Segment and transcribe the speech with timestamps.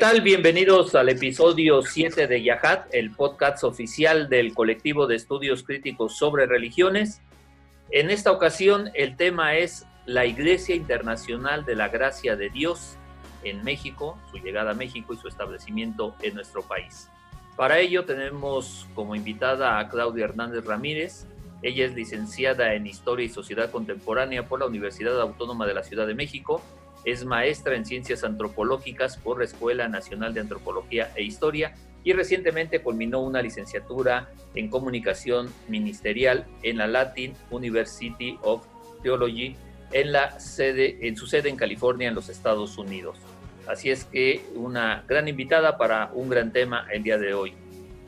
[0.00, 0.22] tal?
[0.22, 6.46] Bienvenidos al episodio 7 de Yahat, el podcast oficial del colectivo de estudios críticos sobre
[6.46, 7.20] religiones.
[7.90, 12.96] En esta ocasión el tema es la Iglesia Internacional de la Gracia de Dios
[13.44, 17.10] en México, su llegada a México y su establecimiento en nuestro país.
[17.54, 21.26] Para ello tenemos como invitada a Claudia Hernández Ramírez.
[21.60, 26.06] Ella es licenciada en Historia y Sociedad Contemporánea por la Universidad Autónoma de la Ciudad
[26.06, 26.62] de México
[27.04, 32.80] es maestra en Ciencias Antropológicas por la Escuela Nacional de Antropología e Historia y recientemente
[32.80, 38.64] culminó una licenciatura en Comunicación Ministerial en la Latin University of
[39.02, 39.56] Theology
[39.92, 43.18] en, la sede, en su sede en California, en los Estados Unidos.
[43.66, 47.54] Así es que una gran invitada para un gran tema el día de hoy.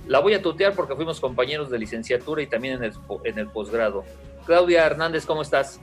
[0.07, 2.93] La voy a tutear porque fuimos compañeros de licenciatura y también en el,
[3.25, 4.05] en el posgrado.
[4.47, 5.81] Claudia Hernández, ¿cómo estás?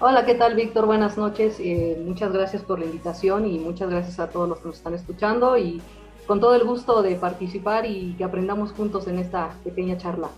[0.00, 0.86] Hola, ¿qué tal, Víctor?
[0.86, 1.60] Buenas noches.
[1.60, 4.94] Eh, muchas gracias por la invitación y muchas gracias a todos los que nos están
[4.94, 5.80] escuchando y
[6.26, 10.30] con todo el gusto de participar y que aprendamos juntos en esta pequeña charla.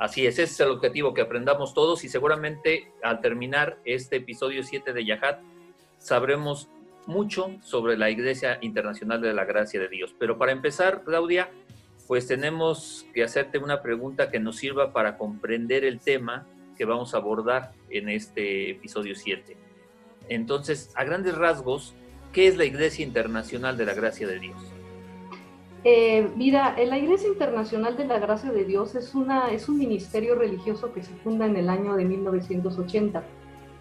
[0.00, 4.64] Así es, ese es el objetivo, que aprendamos todos y seguramente al terminar este episodio
[4.64, 5.40] 7 de Yahat
[5.98, 6.68] sabremos
[7.06, 10.12] mucho sobre la Iglesia Internacional de la Gracia de Dios.
[10.18, 11.50] Pero para empezar, Claudia,
[12.08, 16.46] pues tenemos que hacerte una pregunta que nos sirva para comprender el tema
[16.76, 19.56] que vamos a abordar en este episodio 7.
[20.28, 21.94] Entonces, a grandes rasgos,
[22.32, 24.56] ¿qué es la Iglesia Internacional de la Gracia de Dios?
[25.84, 30.36] Eh, mira, la Iglesia Internacional de la Gracia de Dios es, una, es un ministerio
[30.36, 33.24] religioso que se funda en el año de 1980,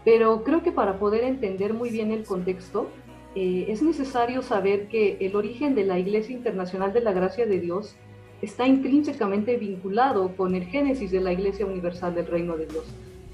[0.03, 2.90] pero creo que para poder entender muy bien el contexto,
[3.35, 7.59] eh, es necesario saber que el origen de la Iglesia Internacional de la Gracia de
[7.59, 7.96] Dios
[8.41, 12.85] está intrínsecamente vinculado con el génesis de la Iglesia Universal del Reino de Dios.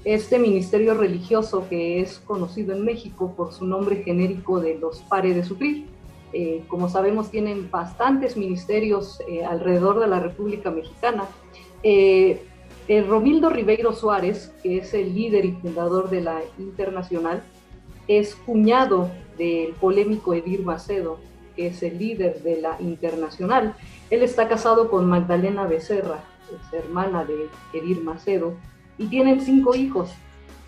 [0.04, 5.34] Este ministerio religioso que es conocido en México por su nombre genérico de los Pares
[5.34, 5.86] de Sufrir.
[6.32, 11.24] Eh, como sabemos, tienen bastantes ministerios eh, alrededor de la República Mexicana.
[11.82, 12.42] Eh,
[13.06, 17.42] Romildo Ribeiro Suárez, que es el líder y fundador de la Internacional,
[18.06, 21.18] es cuñado del polémico Edir Macedo,
[21.58, 23.74] que es el líder de la Internacional.
[24.10, 26.20] Él está casado con Magdalena Becerra,
[26.54, 28.54] es hermana de Edir Macedo,
[28.96, 30.12] y tienen cinco hijos.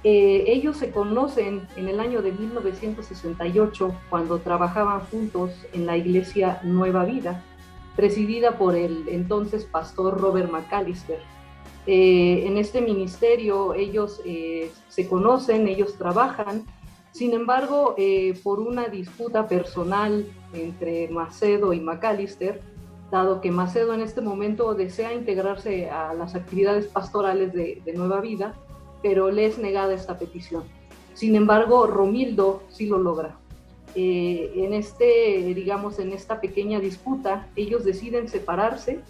[0.02, 6.58] Eh, ellos se conocen en el año de 1968 cuando trabajaban juntos en la iglesia
[6.64, 7.44] Nueva Vida,
[7.94, 11.20] presidida por el entonces pastor Robert McAllister.
[11.86, 16.64] Eh, en este ministerio ellos eh, se conocen, ellos trabajan,
[17.12, 17.96] sin embargo,
[18.42, 22.60] por una disputa personal entre Macedo y McAllister,
[23.10, 28.54] dado que Macedo en este momento desea integrarse a las actividades pastorales de, Nueva Vida,
[29.02, 30.64] pero le es negada esta petición.
[31.14, 33.36] Sin embargo, Romildo sí lo logra.
[33.96, 39.00] Eh, en este, digamos, en esta pequeña disputa, ellos deciden separarse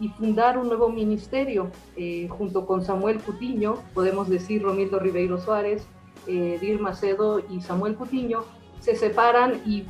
[0.00, 5.86] y fundar un nuevo ministerio eh, junto con Samuel Cutiño, podemos decir Romildo Ribeiro Suárez,
[6.26, 8.44] eh, Dir Macedo y Samuel Cutiño,
[8.80, 9.86] se separan y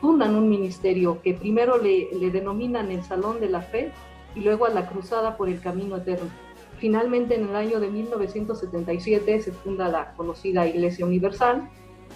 [0.00, 3.92] fundan un ministerio que primero le, denominan el Salón de la Fe
[4.34, 6.30] y luego a la Cruzada por el Camino Eterno.
[6.78, 11.68] Finalmente, en el año de 1977 se funda la conocida Iglesia Universal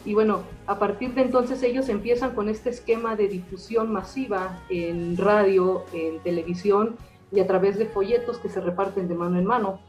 [0.06, 5.17] y bueno, a partir de entonces ellos empiezan con este esquema de difusión masiva en
[5.19, 6.96] radio, en televisión
[7.31, 9.81] y a través de folletos que se reparten de mano en mano.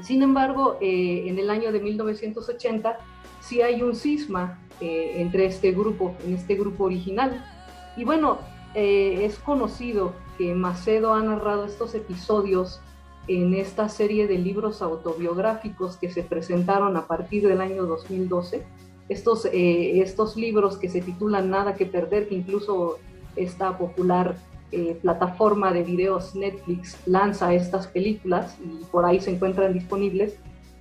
[0.00, 2.98] Sin embargo, eh, en el año de 1980
[3.42, 7.44] sí hay un cisma eh, entre este grupo, en este grupo original.
[7.96, 8.38] Y bueno,
[8.74, 12.80] eh, es conocido que Macedo ha narrado estos episodios
[13.28, 18.64] en esta serie de libros autobiográficos que se presentaron a partir del año 2012.
[19.08, 22.98] Estos, eh, estos libros que se titulan Nada que Perder, que incluso
[23.36, 24.36] esta popular
[24.70, 30.38] eh, plataforma de videos Netflix lanza estas películas y por ahí se encuentran disponibles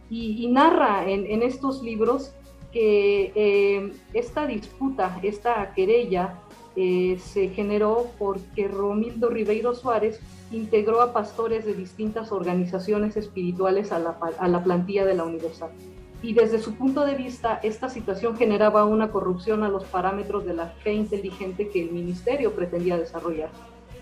[0.10, 2.34] y, narra en, estos libros
[2.72, 6.40] que eh, esta disputa, esta querella
[6.76, 10.20] eh, se generó porque Romildo Ribeiro Suárez
[10.52, 15.72] integró a pastores de distintas organizaciones espirituales a la, a la plantilla de la Universal
[16.24, 20.54] y desde su punto de vista esta situación generaba una corrupción a los parámetros de
[20.54, 23.50] la fe inteligente que el ministerio pretendía desarrollar.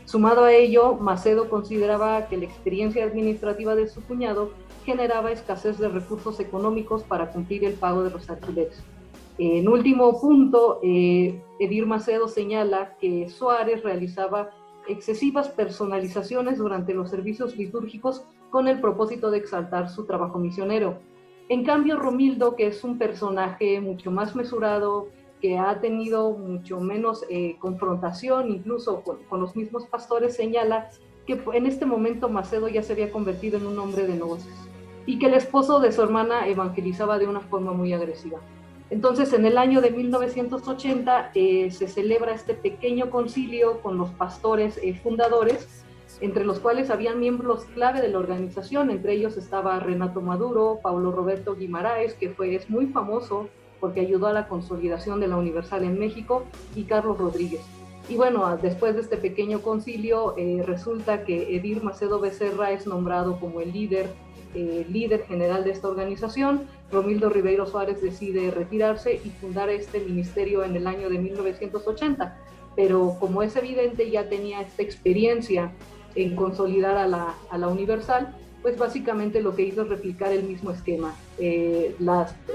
[0.05, 4.51] Sumado a ello, Macedo consideraba que la experiencia administrativa de su cuñado
[4.91, 8.83] generaba escasez de recursos económicos para cumplir el pago de los alquileres.
[9.37, 14.49] En último punto, eh, Edir Macedo señala que Suárez realizaba
[14.87, 20.97] excesivas personalizaciones durante los servicios litúrgicos con el propósito de exaltar su trabajo misionero
[21.49, 25.07] en cambio, Romildo, que es un personaje mucho más mesurado,
[25.41, 30.91] que ha tenido mucho menos eh, confrontación, incluso con, los mismos pastores, señala
[31.25, 34.53] que en este momento Macedo ya se había convertido en un hombre de negocios
[35.09, 38.37] y que el esposo de su hermana evangelizaba de una forma muy agresiva.
[38.91, 44.79] Entonces, en el año de 1980 eh, se celebra este pequeño concilio con los pastores
[44.83, 45.83] eh, fundadores
[46.21, 51.11] entre los cuales habían miembros clave de la organización, entre ellos estaba Renato Maduro, Paulo
[51.11, 55.85] Roberto Guimaraes, que fue, es muy famoso porque ayudó a la consolidación de la Universal
[55.85, 56.43] en México,
[56.75, 57.61] y Carlos Rodríguez.
[58.09, 63.39] Y bueno, después de este pequeño concilio, eh, resulta que Edir Macedo Becerra es nombrado
[63.39, 64.09] como el líder,
[64.55, 66.63] eh, líder general de esta organización.
[66.91, 72.37] Romildo Ribeiro Suárez decide retirarse y fundar este ministerio en el año de 1980.
[72.75, 75.71] Pero como es evidente, ya tenía esta experiencia
[76.15, 80.43] en consolidar a la, a la Universal, pues básicamente lo que hizo es replicar el
[80.43, 81.95] mismo esquema, eh,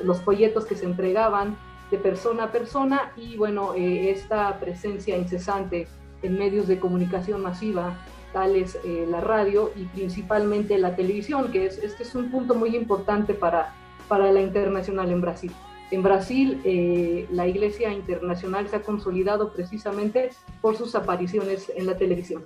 [0.02, 1.56] los folletos que se entregaban
[1.90, 5.86] de persona a persona y bueno, eh, esta presencia incesante
[6.22, 7.98] en medios de comunicación masiva,
[8.34, 12.76] tales eh, la radio y principalmente la televisión, que es, este es un punto muy
[12.76, 13.74] importante para,
[14.06, 15.52] para la internacional en Brasil.
[15.90, 22.44] En Brasil, la Iglesia Internacional se ha consolidado precisamente por sus apariciones en la televisión.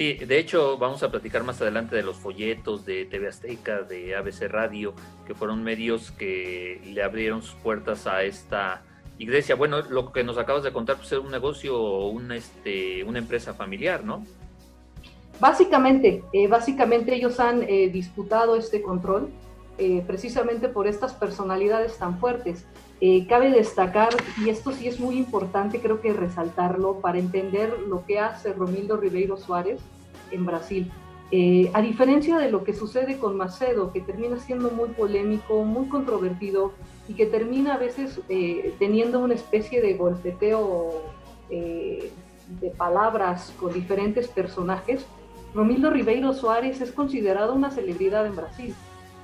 [0.00, 4.16] Sí, de hecho vamos a platicar más adelante de los folletos de TV Azteca, de
[4.16, 4.94] ABC Radio,
[5.26, 8.82] que fueron medios que le abrieron sus puertas a esta
[9.18, 9.56] iglesia.
[9.56, 13.52] Bueno, lo que nos acabas de contar pues es un negocio, una, este, una empresa
[13.52, 14.24] familiar, ¿no?
[15.40, 19.30] Básicamente, eh, básicamente ellos han eh, disputado este control
[19.78, 22.66] eh, precisamente por estas personalidades tan fuertes.
[23.30, 24.10] cabe destacar,
[24.44, 28.98] y esto sí es muy importante, creo que resaltarlo para entender lo que hace Romildo
[28.98, 29.80] Ribeiro Suárez,
[30.30, 30.92] en Brasil.
[31.72, 36.72] A diferencia de lo que sucede con Macedo, que termina siendo muy polémico, muy controvertido
[37.08, 38.20] y que termina a veces
[38.78, 41.04] teniendo una especie de golpeteo
[41.48, 45.06] de palabras con diferentes personajes,
[45.54, 48.74] Romildo Ribeiro Suárez es considerado una celebridad en Brasil.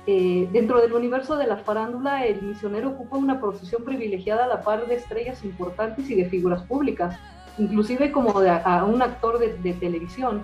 [0.05, 4.87] dentro del universo de la farándula, el misionero ocupa una posición privilegiada a la par
[4.87, 7.17] de estrellas importantes y de figuras públicas,
[7.57, 8.51] inclusive como de,
[8.87, 10.41] un actor de, de televisión.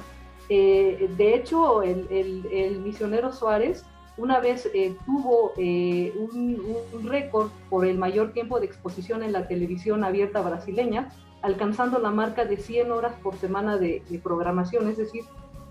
[0.49, 3.85] Eh, de hecho, el, misionero Suárez
[4.17, 9.47] una vez eh, tuvo eh, un, récord por el mayor tiempo de exposición en la
[9.47, 15.23] televisión abierta brasileña, alcanzando la marca de 100 horas por semana de, programación, es decir,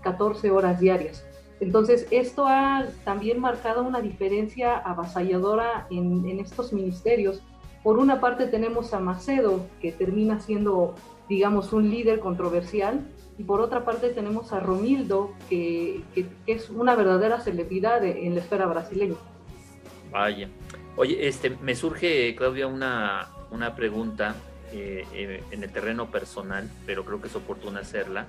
[0.03, 1.25] 14 horas diarias.
[1.59, 7.41] Entonces, esto ha también marcado una diferencia avasalladora en, en estos ministerios.
[7.83, 10.95] Por una parte tenemos a Macedo, que termina siendo,
[11.29, 13.05] digamos, un líder controversial,
[13.37, 16.01] y por otra parte tenemos a Romildo, que,
[16.45, 19.15] es una verdadera celebridad en la esfera brasileña.
[20.11, 20.49] Vaya.
[20.95, 24.35] Oye, este, me surge, Claudia, una, una pregunta
[24.71, 28.27] eh, eh, en el terreno personal, pero creo que es oportuna hacerla,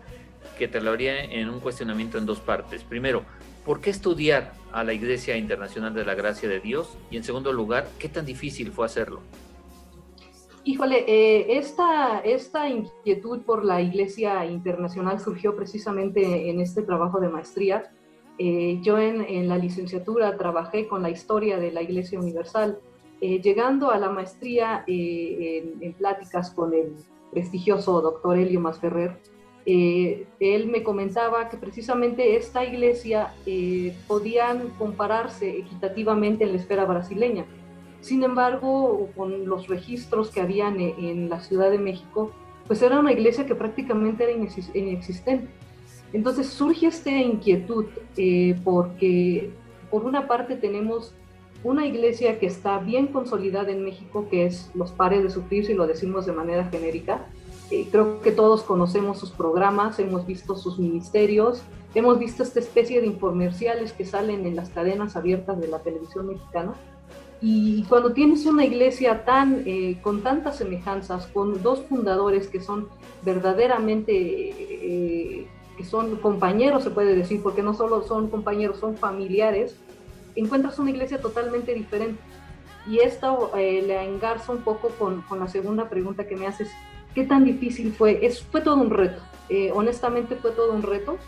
[0.58, 2.82] que te la haría en un cuestionamiento en dos partes.
[2.84, 3.24] Primero,
[3.64, 6.96] ¿por qué estudiar a la Iglesia Internacional de la Gracia de Dios?
[7.10, 9.20] Y en segundo lugar, ¿qué tan difícil fue hacerlo?
[10.66, 17.28] Híjole, eh, esta, esta inquietud por la Iglesia Internacional surgió precisamente en este trabajo de
[17.28, 17.92] maestría.
[18.38, 22.78] Eh, yo en, la licenciatura trabajé con la historia de la Iglesia Universal,
[23.20, 26.94] eh, llegando a la maestría en, en, pláticas con el
[27.30, 29.20] prestigioso doctor Elio Masferrer.
[29.66, 33.32] Él me comentaba que precisamente esta iglesia
[34.06, 37.46] podían compararse equitativamente en la esfera brasileña
[38.04, 42.32] sin embargo, con los registros que habían e, en la Ciudad de México,
[42.66, 44.32] pues era una iglesia que prácticamente era
[44.74, 45.48] inexistente.
[46.12, 47.86] Entonces surge esta inquietud
[48.18, 49.50] eh, porque
[49.90, 51.14] por una parte tenemos
[51.62, 55.72] una iglesia que está bien consolidada en México, que es los pares de sufrir, si
[55.72, 57.26] lo decimos de manera genérica,
[57.70, 61.62] Eh, creo que todos conocemos sus programas, hemos visto sus ministerios,
[61.94, 66.28] hemos visto esta especie de infomerciales que salen en las cadenas abiertas de la televisión
[66.28, 66.74] mexicana.
[67.40, 72.88] Y cuando tienes una iglesia tan, eh, con tantas semejanzas, con dos fundadores que son
[73.22, 79.76] verdaderamente, eh, que son compañeros, se puede decir, porque no solo son compañeros, son familiares,
[80.36, 82.20] encuentras una iglesia totalmente diferente.
[82.86, 86.70] Y esto eh, le engarza un poco con, con, la segunda pregunta que me haces,
[87.14, 88.24] ¿qué tan difícil fue?
[88.24, 89.22] Es, fue todo un reto,
[89.72, 91.18] honestamente fue todo un reto.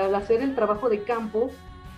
[0.00, 1.50] al hacer el trabajo de campo,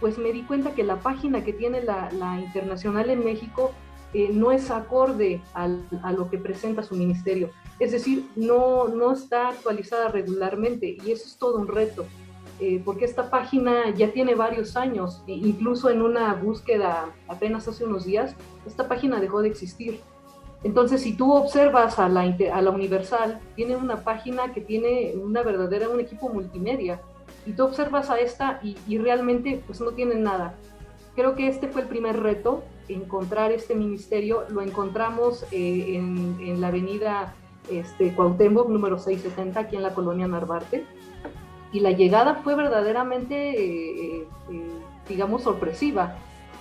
[0.03, 3.73] pues me di cuenta que la página que tiene la, Internacional en México
[4.13, 7.51] eh, no es acorde a lo que presenta su ministerio.
[7.79, 12.05] Es decir, no, no está actualizada regularmente y eso es todo un reto,
[12.61, 17.85] eh, porque esta página ya tiene varios años, e incluso en una búsqueda apenas hace
[17.85, 20.01] unos días, esta página dejó de existir.
[20.65, 22.23] Entonces, si tú observas a la,
[22.71, 27.01] Universal, tiene una página que tiene una verdadera, un equipo multimedia,
[27.45, 30.55] y tú observas a esta y, realmente pues no tienen nada.
[31.17, 34.45] Creo que este fue el primer reto, encontrar este ministerio.
[34.49, 37.35] Lo encontramos eh, en, la avenida
[37.69, 40.85] este, Cuauhtémoc, número 670, aquí en la colonia Narvarte.
[41.73, 44.71] Y la llegada fue verdaderamente, eh, eh,
[45.09, 46.17] digamos, sorpresiva.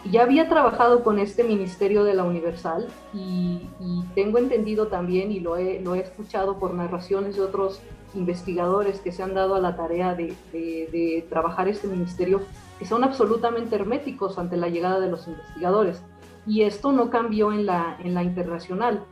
[0.10, 5.40] Ya había trabajado con este ministerio de la Universal y, y tengo entendido también, y
[5.40, 7.82] lo he, lo he escuchado por narraciones de otros
[8.16, 12.42] investigadores que se han dado a la tarea de, trabajar este ministerio,
[12.80, 16.02] que son absolutamente herméticos ante la llegada de los investigadores.
[16.46, 19.06] Y esto no cambió en la, en la internacional.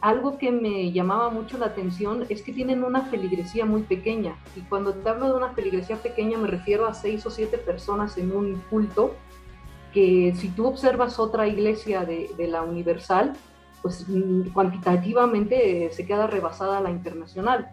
[0.00, 4.36] Algo que me llamaba mucho la atención es que tienen una feligresía muy pequeña.
[4.54, 8.16] Y cuando te hablo de una feligresía pequeña me refiero a seis o siete personas
[8.16, 9.14] en un culto,
[10.36, 13.34] si tú observas otra iglesia de, la Universal,
[13.82, 17.72] pues mm, cuantitativamente se queda rebasada la internacional.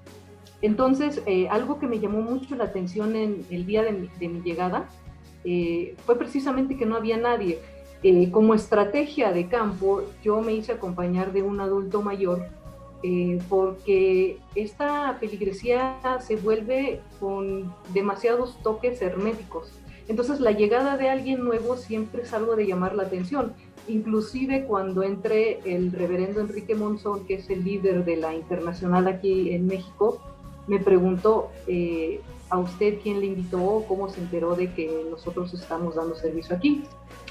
[0.62, 4.89] Entonces, eh, algo que me llamó mucho la atención en el día de mi, llegada
[5.44, 7.60] eh, fue precisamente que no había nadie.
[8.03, 12.48] Eh, como estrategia de campo, yo me hice acompañar de un adulto mayor
[13.50, 19.72] porque esta peligresía se vuelve con demasiados toques herméticos.
[20.08, 23.54] Entonces, la llegada de alguien nuevo siempre es algo de llamar la atención.
[23.88, 29.52] Inclusive cuando entre el reverendo Enrique Monzón, que es el líder de la internacional aquí
[29.52, 30.22] en México,
[30.68, 35.96] me preguntó eh, a usted quién le invitó, cómo se enteró de que nosotros estamos
[35.96, 36.84] dando servicio aquí.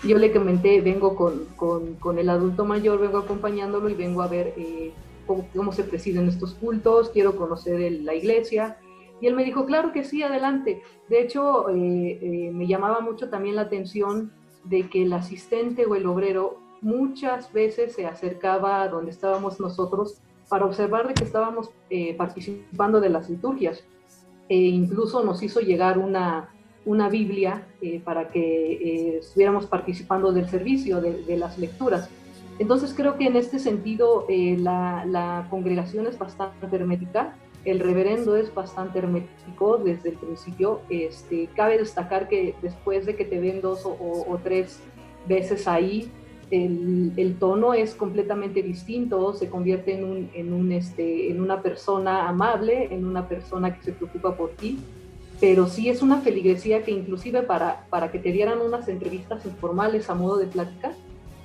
[0.06, 4.28] Yo le comenté, vengo con, con, con el adulto mayor, vengo acompañándolo y vengo a
[4.28, 4.92] ver eh,
[5.26, 8.76] cómo, se presiden estos cultos, quiero conocer la iglesia.
[9.24, 10.82] Y él me dijo, claro que sí, adelante.
[11.08, 14.32] De hecho, eh, me llamaba mucho también la atención
[14.64, 20.20] de que el asistente o el obrero muchas veces se acercaba a donde estábamos nosotros
[20.50, 23.82] para observar de que estábamos eh, participando de las liturgias.
[24.50, 26.50] E incluso nos hizo llegar una,
[26.84, 32.10] una Biblia eh, para que eh, estuviéramos participando del servicio, de, las lecturas.
[32.58, 38.52] Entonces creo que en este sentido la, la, congregación es bastante hermética, el reverendo es
[38.52, 40.80] bastante hermético desde el principio.
[40.88, 43.96] Este, cabe destacar que después de que te ven dos o,
[44.28, 44.80] o tres
[45.26, 46.10] veces ahí,
[46.50, 52.28] el, tono es completamente distinto, se convierte en, un, en, un, este, en una persona
[52.28, 54.78] amable, en una persona que se preocupa por ti,
[55.40, 60.08] pero sí es una feligresía que inclusive para, para que te dieran unas entrevistas informales
[60.10, 60.92] a modo de plática,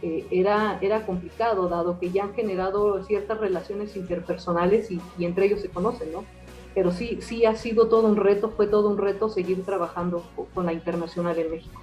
[0.01, 5.45] eh, era, era complicado, dado que ya han generado ciertas relaciones interpersonales y, y, entre
[5.45, 6.25] ellos se conocen, ¿no?
[6.73, 10.65] Pero sí, sí ha sido todo un reto, fue todo un reto seguir trabajando con
[10.65, 11.81] la internacional en México.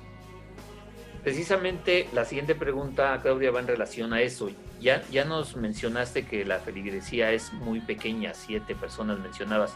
[1.27, 4.49] Precisamente la siguiente pregunta, Claudia, va en relación a eso.
[4.81, 9.75] Ya, ya nos mencionaste que la feligresía es muy pequeña, siete personas mencionabas,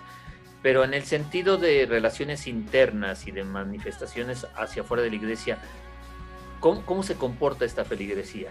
[0.62, 5.58] pero en el sentido de relaciones internas y de manifestaciones hacia afuera de la iglesia,
[6.60, 8.50] ¿cómo, se comporta esta feligresía?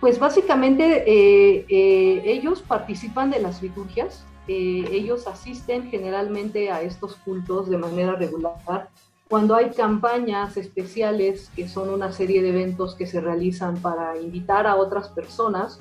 [0.00, 7.16] Pues básicamente eh, eh, ellos participan de las liturgias, eh, ellos asisten generalmente a estos
[7.16, 8.90] cultos de manera regular
[9.28, 14.68] cuando hay campañas especiales, que son una serie de eventos que se realizan para invitar
[14.68, 15.80] a otras personas,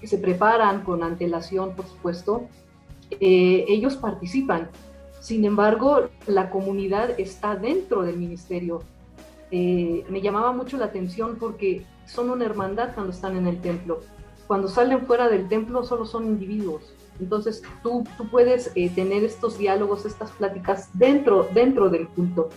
[0.00, 2.46] que se preparan con antelación, por supuesto,
[3.10, 4.68] eh, ellos participan.
[5.20, 8.82] Sin embargo, la comunidad está dentro del ministerio.
[9.56, 14.00] Eh, me llamaba mucho la atención porque son una hermandad cuando están en el templo.
[14.48, 16.92] Cuando salen fuera del templo solo son individuos.
[17.20, 22.48] Entonces tú, tú puedes eh, tener estos diálogos, estas pláticas dentro, dentro del culto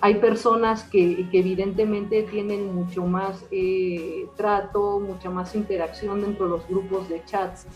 [0.00, 6.66] Hay personas que, evidentemente tienen mucho más eh, trato, mucha más interacción dentro de los
[6.68, 7.66] grupos de chats,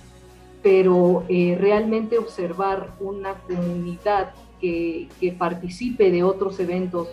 [0.62, 5.08] pero eh, realmente observar una comunidad que,
[5.38, 7.08] participe de otros eventos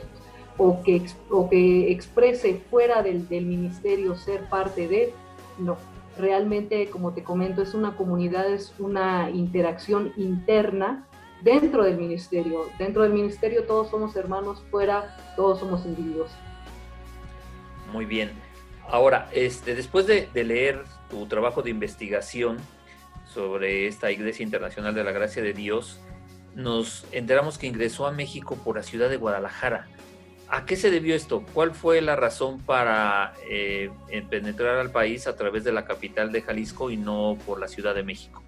[0.58, 5.14] o que, o que exprese fuera del, del ministerio ser parte de,
[5.60, 5.78] no,
[6.18, 11.08] realmente, como te comento, es una comunidad, es una interacción interna
[11.42, 12.66] dentro del ministerio.
[12.78, 16.32] Dentro del ministerio todos somos hermanos, fuera todos somos individuos.
[17.92, 18.32] Muy bien.
[18.90, 22.58] Ahora, este, después de, leer tu trabajo de investigación
[23.26, 26.00] sobre esta Iglesia Internacional de la Gracia de Dios,
[26.56, 29.88] nos enteramos que ingresó a México por la ciudad de Guadalajara.
[30.50, 31.44] ¿A qué se debió esto?
[31.54, 33.92] ¿Cuál fue la razón para eh,
[34.30, 37.94] penetrar al país a través de la capital de Jalisco y no por la Ciudad
[37.94, 38.42] de México?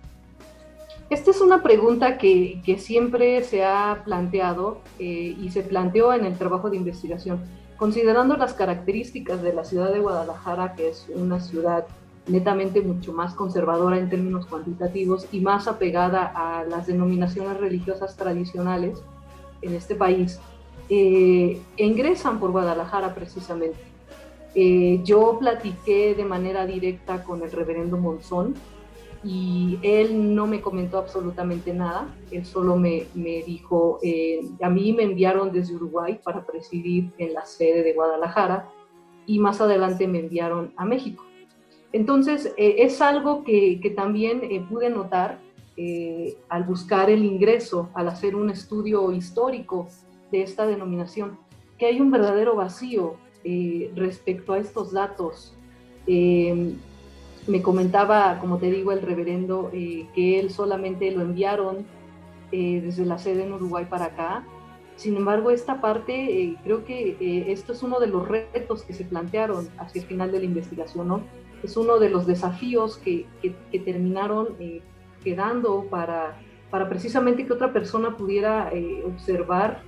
[1.10, 6.38] Esta es una pregunta que, siempre se ha planteado eh, y se planteó en el
[6.38, 7.42] trabajo de investigación.
[7.78, 11.86] Considerando las características de la ciudad de Guadalajara, que es una ciudad
[12.28, 19.00] netamente mucho más conservadora en términos cuantitativos y más apegada a las denominaciones religiosas tradicionales
[19.62, 20.40] en este país,
[20.90, 23.78] eh, ingresan por Guadalajara precisamente.
[24.56, 28.56] Eh, yo platiqué de manera directa con el reverendo Monzón
[29.24, 34.92] y él no me comentó absolutamente nada, él solo me, me dijo, eh, a mí
[34.94, 38.70] me enviaron desde Uruguay para presidir en la sede de Guadalajara
[39.28, 41.24] y más adelante me enviaron a México.
[41.92, 45.40] Entonces, es algo que, que también pude notar
[46.50, 49.88] al buscar el ingreso, al hacer un estudio histórico
[50.32, 51.38] de esta denominación,
[51.78, 55.56] que hay un verdadero vacío eh, respecto a estos datos.
[56.06, 56.74] Eh,
[57.48, 61.86] me comentaba, como te digo, el reverendo, eh, que él solamente lo enviaron
[62.52, 64.44] desde la sede en Uruguay para acá.
[64.96, 69.70] Sin embargo, esta parte, creo que esto es uno de los retos que se plantearon
[69.78, 71.22] hacia el final de la investigación, ¿no?
[71.62, 74.58] Es uno de los desafíos que, que, terminaron
[75.24, 78.72] quedando para, para precisamente que otra persona pudiera
[79.06, 79.84] observar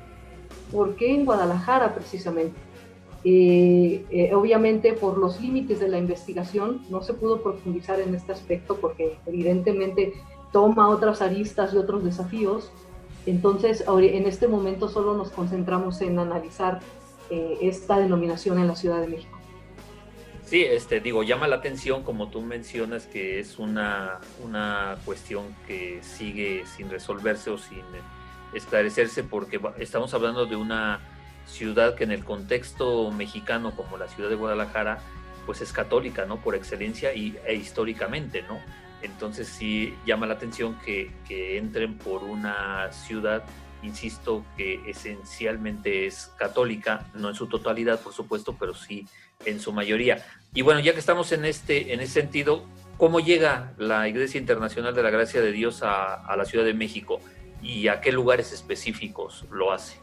[0.71, 2.59] ¿Por qué en Guadalajara precisamente?
[3.23, 8.31] Eh, eh, obviamente por los límites de la investigación no se pudo profundizar en este
[8.31, 10.13] aspecto porque evidentemente
[10.51, 12.71] toma otras aristas y otros desafíos.
[13.27, 16.79] Entonces, en este momento solo nos concentramos en analizar
[17.29, 19.37] eh, esta denominación en la Ciudad de México.
[20.43, 25.99] Sí, este, digo, llama la atención, como tú mencionas, que es una, una cuestión que
[26.01, 27.83] sigue sin resolverse o sin
[28.53, 30.99] esclarecerse porque estamos hablando de una
[31.45, 34.99] ciudad que en el contexto mexicano como la ciudad de Guadalajara
[35.45, 36.37] pues es católica, ¿no?
[36.37, 38.59] Por excelencia y, e históricamente, ¿no?
[39.01, 43.43] Entonces sí llama la atención que, que entren por una ciudad,
[43.81, 49.07] insisto, que esencialmente es católica, no en su totalidad, por supuesto, pero sí
[49.45, 50.23] en su mayoría.
[50.53, 52.63] Y bueno, ya que estamos en este, en ese sentido,
[52.97, 56.75] ¿cómo llega la Iglesia Internacional de la Gracia de Dios a, a la Ciudad de
[56.75, 57.19] México?
[57.61, 59.99] Y a qué lugares específicos lo hace?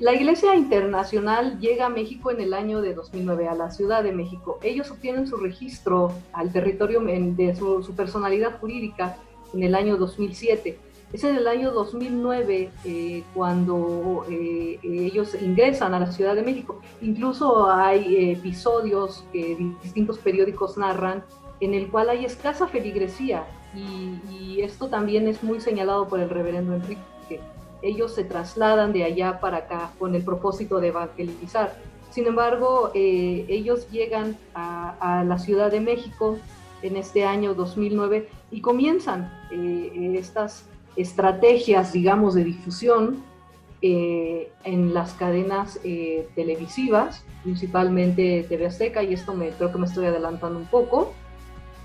[0.00, 4.10] La Iglesia Internacional llega a México en el año de 2009, a la Ciudad de
[4.10, 4.58] México.
[4.62, 9.16] Ellos obtienen su registro al territorio de su, personalidad jurídica
[9.52, 10.76] en el año 2007.
[11.12, 16.80] Es en el año 2009 eh, cuando eh, ellos ingresan a la Ciudad de México.
[17.00, 21.22] Incluso hay episodios que distintos periódicos narran
[21.60, 26.74] en el cual hay escasa feligresía y, esto también es muy señalado por el reverendo
[26.74, 27.40] Enrique, que
[27.82, 31.74] ellos se trasladan de allá para acá con el propósito de evangelizar.
[32.14, 36.38] Sin embargo, eh, ellos llegan a, la Ciudad de México
[36.82, 43.24] en este año 2009 y comienzan eh, estas estrategias, digamos, de difusión
[43.82, 45.80] eh, en las cadenas
[46.36, 51.12] televisivas, principalmente TV Azteca, y esto me, creo que me estoy adelantando un poco.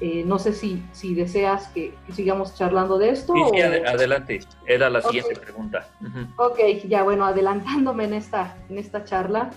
[0.02, 3.34] Eh, no sé si, si deseas que, sigamos charlando de esto.
[3.34, 4.40] Sí, adelante.
[4.66, 5.88] Era la siguiente pregunta.
[6.38, 9.52] Ok, ya bueno, adelantándome en esta, en esta charla.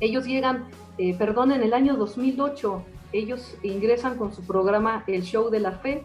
[0.00, 5.48] Ellos llegan, eh, perdón, en el año 2008, ellos ingresan con su programa El Show
[5.48, 6.02] de la Fe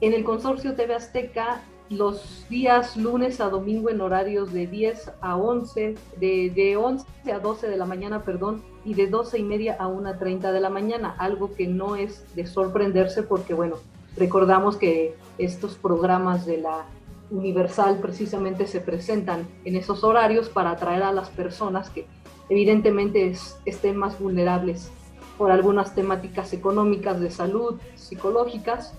[0.00, 5.36] en el consorcio TV Azteca los días lunes a domingo en horarios de 10 a
[5.36, 9.76] 11, de, de 11 a 12 de la mañana, perdón, y de 12 y media
[9.78, 13.76] a 1.30 de la mañana, algo que no es de sorprenderse porque, bueno,
[14.16, 16.86] recordamos que estos programas de la
[17.30, 22.06] Universal precisamente se presentan en esos horarios para atraer a las personas que
[22.48, 23.32] evidentemente
[23.64, 24.90] estén más vulnerables
[25.38, 28.94] por algunas temáticas económicas, de salud, psicológicas.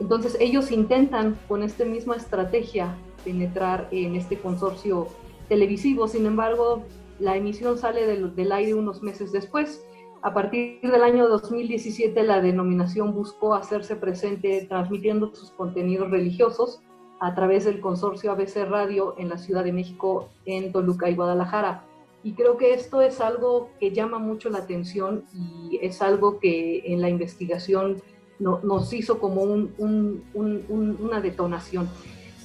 [0.00, 5.08] Entonces ellos intentan con esta misma estrategia penetrar en este consorcio
[5.48, 6.12] televisivos.
[6.12, 6.82] Sin embargo,
[7.18, 9.84] la emisión sale del, del aire unos meses después.
[10.22, 16.80] A partir del año 2017, la denominación buscó hacerse presente transmitiendo sus contenidos religiosos
[17.20, 21.84] a través del consorcio ABC Radio en la Ciudad de México, en Toluca y Guadalajara.
[22.22, 26.82] Y creo que esto es algo que llama mucho la atención y es algo que
[26.86, 28.02] en la investigación
[28.38, 31.88] nos hizo como una detonación.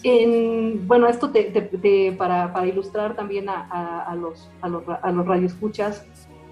[0.03, 1.31] En, bueno, esto
[2.17, 6.05] para, para, ilustrar también a, los, a, los, a los radioescuchas,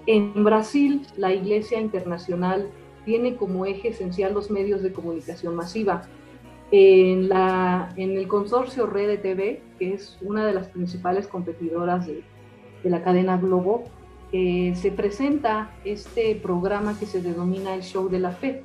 [0.06, 2.70] en Brasil la Iglesia Internacional
[3.04, 6.02] tiene como eje esencial los medios de comunicación masiva.
[6.72, 12.22] En, la, el consorcio Red TV, que es una de las principales competidoras de,
[12.84, 13.84] de la cadena Globo,
[14.32, 18.62] eh, se presenta este programa que se denomina el Show de la Fe,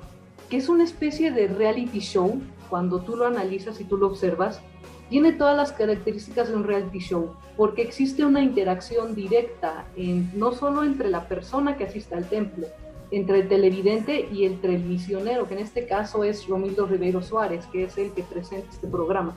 [0.50, 4.62] que es una especie de reality show, cuando tú lo analizas y tú lo observas,
[5.10, 9.86] tiene todas las características de un reality show, porque existe una interacción directa,
[10.34, 12.68] no solo entre la persona que asiste al templo,
[13.12, 17.66] entre el televidente y entre el misionero, que en este caso es Romildo Ribeiro Suárez,
[17.68, 19.36] que es el que presenta este programa.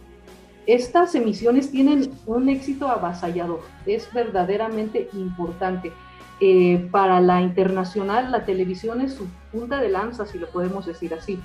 [0.67, 5.93] Estas emisiones tienen un éxito avasallador, es verdaderamente importante.
[6.41, 11.13] Eh, para la internacional, la televisión es su punta de lanza, si lo podemos decir
[11.13, 11.41] así.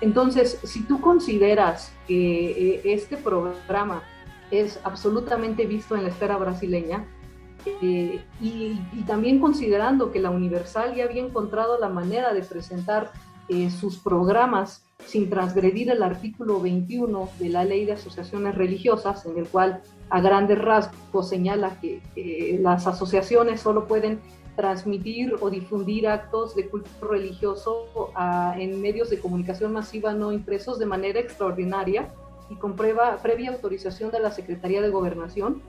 [0.00, 4.02] Entonces, si tú consideras que eh, este programa
[4.50, 7.06] es absolutamente visto en la esfera brasileña,
[7.80, 13.12] eh, y, también considerando que la Universal ya había encontrado la manera de presentar
[13.78, 19.46] sus programas sin transgredir el artículo 21 de la Ley de Asociaciones Religiosas, en el
[19.46, 22.00] cual a grandes rasgos señala que
[22.60, 24.20] las asociaciones solo pueden
[24.56, 27.88] transmitir o difundir actos de culto religioso
[28.56, 32.12] en medios de comunicación masiva no impresos de manera extraordinaria
[32.50, 35.62] y con prueba, previa autorización de la Secretaría de Gobernación,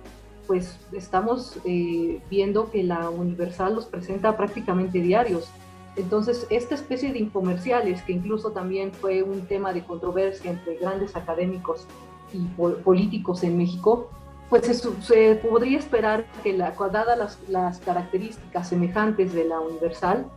[0.46, 5.50] pues estamos eh, viendo que la Universal los presenta prácticamente diarios.
[5.96, 11.16] Entonces, esta especie de infomerciales, que incluso también fue un tema de controversia entre grandes
[11.16, 11.88] académicos
[12.34, 12.40] y
[12.84, 14.10] políticos en México,
[14.50, 20.28] pues se, podría esperar que la, dadas las, características semejantes de la universal,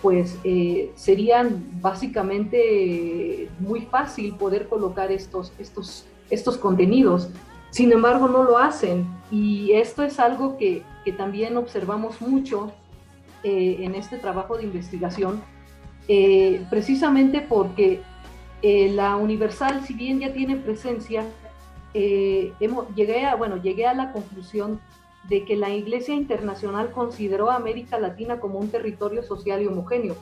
[0.00, 7.28] pues eh, serían básicamente muy fácil poder colocar estos, estos, estos contenidos.
[7.70, 10.82] Sin embargo, no lo hacen y esto es algo que,
[11.16, 12.70] también observamos mucho
[13.42, 15.42] eh, en este trabajo de investigación,
[16.06, 18.00] eh, precisamente porque
[18.62, 21.24] la Universal, si bien ya tiene presencia,
[21.94, 22.52] eh,
[22.94, 24.80] llegué, a, bueno, llegué a la conclusión
[25.28, 30.16] de que la Iglesia Internacional consideró a América Latina como un territorio social y homogéneo.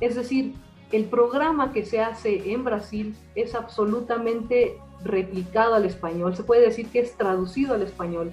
[0.00, 0.54] Es decir,
[0.92, 6.88] el programa que se hace en Brasil es absolutamente replicado al español, se puede decir
[6.88, 8.30] que es traducido al español.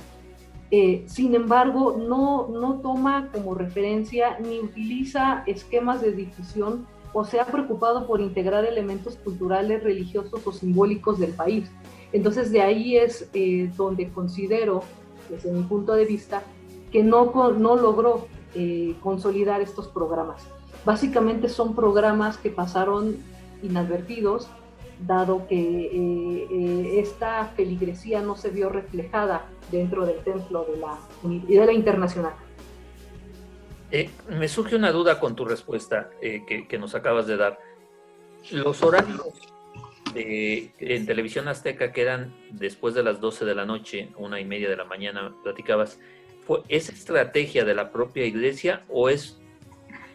[0.72, 7.40] Eh, sin embargo, no, no toma como referencia ni utiliza esquemas de difusión o se
[7.40, 11.70] ha preocupado por integrar elementos culturales, religiosos o simbólicos del país.
[12.13, 14.84] Entonces de ahí es eh, donde considero,
[15.30, 16.43] desde mi punto de vista,
[16.91, 20.47] que no, no logró eh, consolidar estos programas.
[20.86, 23.17] Básicamente son programas que pasaron
[23.63, 24.47] inadvertidos,
[25.08, 31.65] dado que eh, esta feligresía no se vio reflejada dentro del templo de la, de
[31.65, 32.34] la internacional.
[34.30, 37.58] me surge una duda con tu respuesta que, que, nos acabas de dar.
[38.52, 39.53] Los horarios
[40.15, 44.76] en televisión azteca quedan después de las 12 de la noche, una y media de
[44.76, 45.99] la mañana, platicabas,
[46.45, 49.39] ¿fue, ¿es estrategia de la propia iglesia o es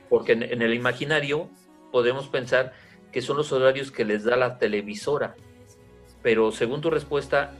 [0.08, 1.48] porque en, el imaginario
[1.92, 2.72] podemos pensar
[3.12, 5.34] que son los horarios que les da la televisora,
[6.22, 7.52] pero según tu respuesta,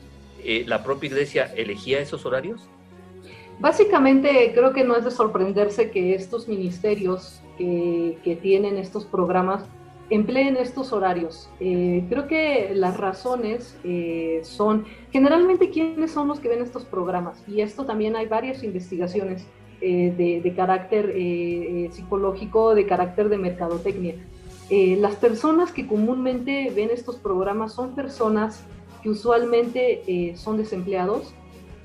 [0.45, 2.69] eh, ¿la propia iglesia elegía esos horarios?
[3.61, 9.65] Básicamente creo que no es de sorprenderse que estos ministerios que, que tienen estos programas
[10.11, 11.49] empleen estos horarios.
[11.61, 17.43] Eh, creo que las razones eh, son generalmente quiénes son los que ven estos programas.
[17.47, 19.47] Y esto también hay varias investigaciones
[19.81, 21.15] eh, de, carácter
[21.93, 24.15] psicológico, de carácter de mercadotecnia.
[24.71, 28.65] las personas que comúnmente ven estos programas son personas
[29.03, 31.33] que usualmente son desempleados,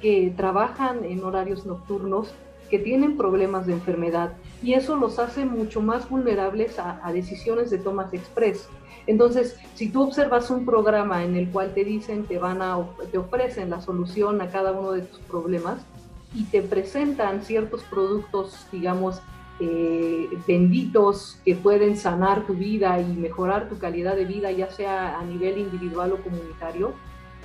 [0.02, 2.34] que trabajan en horarios nocturnos,
[2.70, 4.34] que tienen problemas de enfermedad
[4.64, 8.68] y eso los hace mucho más vulnerables a, decisiones de tomas express.
[9.06, 12.78] Entonces, si tú observas un programa en el cual te dicen, te van a,
[13.12, 15.86] te ofrecen la solución a cada uno de tus problemas
[16.34, 19.22] y te presentan ciertos productos, digamos,
[19.60, 25.20] eh, benditos que pueden sanar tu vida y mejorar tu calidad de vida, ya sea
[25.20, 26.94] a nivel individual o comunitario,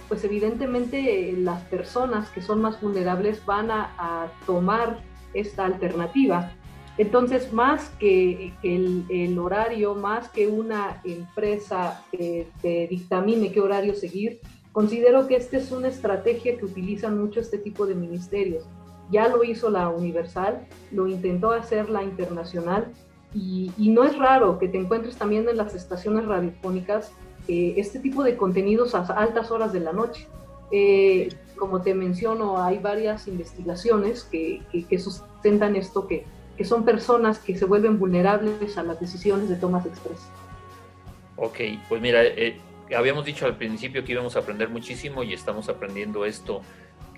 [0.08, 5.00] pues evidentemente las personas que son más vulnerables van a, tomar
[5.34, 6.52] esta alternativa.
[6.98, 14.40] Entonces, más que, el, horario, más que una empresa te dictamine qué horario seguir,
[14.72, 18.64] considero que esta es una estrategia que utilizan mucho este tipo de ministerios.
[19.10, 22.92] Ya lo hizo la Universal, lo intentó hacer la Internacional
[23.34, 27.12] y, no es raro que te encuentres también en las estaciones radiofónicas
[27.46, 30.26] eh, este tipo de contenidos a altas horas de la noche.
[30.70, 36.24] Eh, como te menciono, hay varias investigaciones que, que, sustentan esto, que,
[36.58, 40.28] que, son personas que se vuelven vulnerables a las decisiones de tomas expresas.
[41.36, 42.60] Ok, pues mira, eh,
[42.96, 46.62] habíamos dicho al principio que íbamos a aprender muchísimo y estamos aprendiendo esto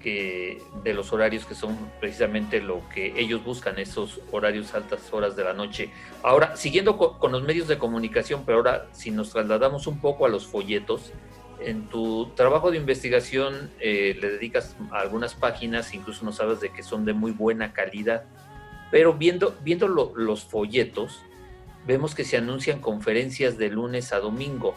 [0.01, 5.37] que de los horarios que son precisamente lo que ellos buscan, esos horarios altas horas
[5.37, 5.91] de la noche.
[6.23, 10.29] Ahora, siguiendo con, los medios de comunicación, pero ahora si nos trasladamos un poco a
[10.29, 11.13] los folletos,
[11.61, 16.83] en tu trabajo de investigación eh, le dedicas algunas páginas, incluso nos sabes de que
[16.83, 18.25] son de muy buena calidad,
[18.91, 21.23] pero viendo, viendo los folletos,
[21.87, 24.75] vemos que se anuncian conferencias de lunes a domingo.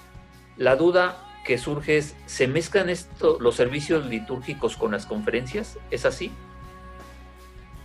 [0.57, 5.77] La duda que surge es, ¿se mezclan esto, los servicios litúrgicos con las conferencias?
[5.91, 6.31] ¿Es así?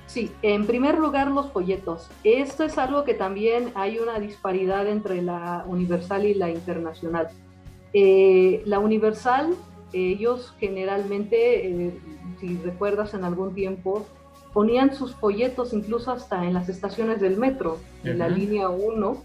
[0.07, 2.09] Sí, en primer lugar los folletos.
[2.25, 7.29] Esto es algo que también hay una disparidad entre la universal y la internacional.
[7.93, 9.55] Eh, la universal,
[9.93, 11.99] ellos generalmente, eh,
[12.41, 14.07] si recuerdas en algún tiempo,
[14.59, 19.23] ponían sus folletos incluso hasta en las estaciones del metro, en la línea 1,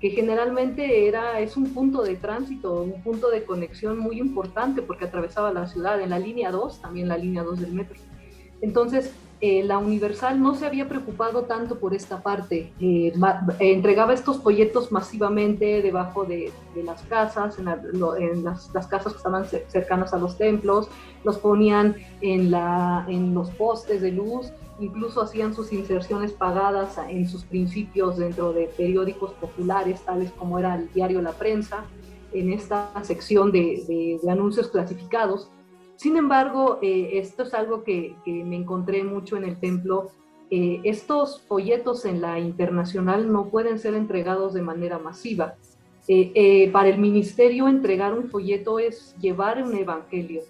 [0.00, 5.06] que generalmente era, es un punto de tránsito, un punto de conexión muy importante porque
[5.06, 7.96] atravesaba la ciudad, en la línea 2, también la línea 2 del metro.
[8.60, 13.12] Entonces, eh, la Universal no se había preocupado tanto por esta parte, eh,
[13.58, 16.52] entregaba estos folletos masivamente debajo de,
[16.84, 17.64] las casas, en,
[18.44, 20.88] las, las, casas que estaban cercanas a los templos,
[21.24, 27.28] los ponían en, la, en los postes de luz incluso hacían sus inserciones pagadas en
[27.28, 31.84] sus principios dentro de periódicos populares, tales como era el diario La Prensa,
[32.32, 35.50] en esta sección de, anuncios clasificados.
[35.96, 40.10] Sin embargo, eh, esto es algo que, me encontré mucho en el templo.
[40.50, 45.54] Eh, estos folletos en la internacional no pueden ser entregados de manera masiva.
[46.08, 50.42] Eh, para el ministerio entregar un folleto es llevar un evangelio.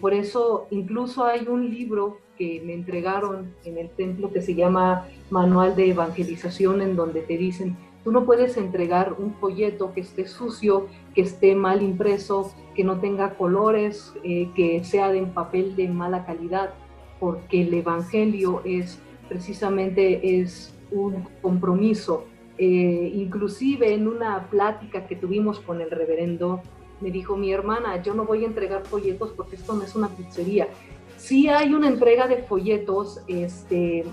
[0.00, 5.08] por eso incluso hay un libro que me entregaron en el templo que se llama
[5.30, 10.26] Manual de Evangelización, en donde te dicen, tú no puedes entregar un folleto que esté
[10.26, 15.88] sucio, que esté mal impreso, que no tenga colores, eh, que sea de papel de
[15.88, 16.74] mala calidad,
[17.18, 22.26] porque el Evangelio es precisamente es un compromiso.
[22.58, 26.62] Eh, inclusive en una plática que tuvimos con el reverendo,
[27.00, 30.08] me dijo mi hermana, yo no voy a entregar folletos porque esto no es una
[30.08, 30.68] pizzería,
[31.16, 34.04] sí hay una entrega de folletos, este,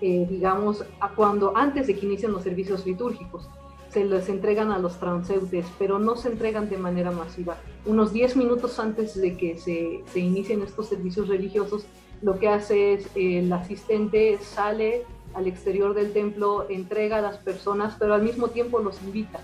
[0.00, 3.48] eh, digamos, a cuando antes de que inicien los servicios litúrgicos.
[3.90, 7.56] Se les entregan a los transeúntes, pero no se entregan de manera masiva.
[7.86, 11.86] Unos 10 minutos antes de que se, se inicien estos servicios religiosos,
[12.20, 17.96] lo que hace es el asistente sale al exterior del templo, entrega a las personas,
[17.98, 19.40] pero al mismo tiempo los invita.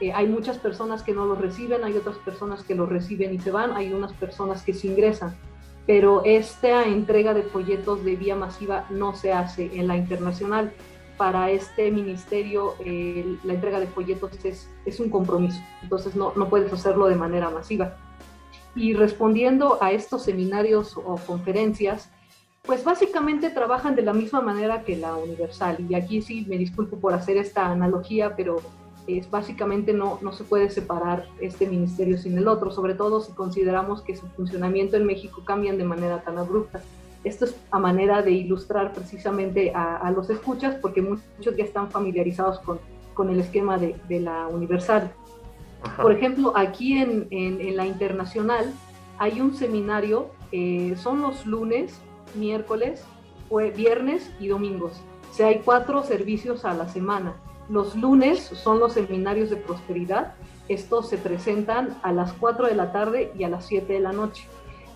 [0.00, 3.38] Eh, hay muchas personas que no los reciben, hay otras personas que los reciben y
[3.38, 5.34] se van, hay unas personas que se ingresan
[5.86, 10.72] pero esta entrega de folletos de vía masiva no se hace en la internacional.
[11.16, 12.74] Para este ministerio
[13.44, 17.48] la entrega de folletos es, es un compromiso, entonces no, no, puedes hacerlo de manera
[17.48, 17.96] masiva.
[18.74, 22.10] Y respondiendo a estos seminarios o conferencias,
[22.66, 25.78] pues básicamente trabajan de la misma manera que la universal.
[25.88, 28.60] Y aquí sí me disculpo por hacer esta analogía, pero
[29.06, 33.32] es básicamente no, no se puede separar este ministerio sin el otro, sobre todo si
[33.32, 36.82] consideramos que su funcionamiento en México cambian de manera tan abrupta.
[37.24, 42.60] Esto es a manera de ilustrar precisamente a, los escuchas, porque muchos ya están familiarizados
[42.60, 42.78] con,
[43.14, 45.10] con el esquema de, de la Universal.
[46.00, 48.72] Por ejemplo, aquí en, en, la Internacional
[49.18, 52.00] hay un seminario, eh, son los lunes,
[52.34, 53.04] miércoles,
[53.76, 54.92] viernes y domingos.
[55.30, 57.34] O sea, hay cuatro servicios a la semana
[57.68, 60.34] los lunes son los seminarios de prosperidad.
[60.68, 64.12] Estos se presentan a las 4 de la tarde y a las 7 de la
[64.12, 64.46] noche.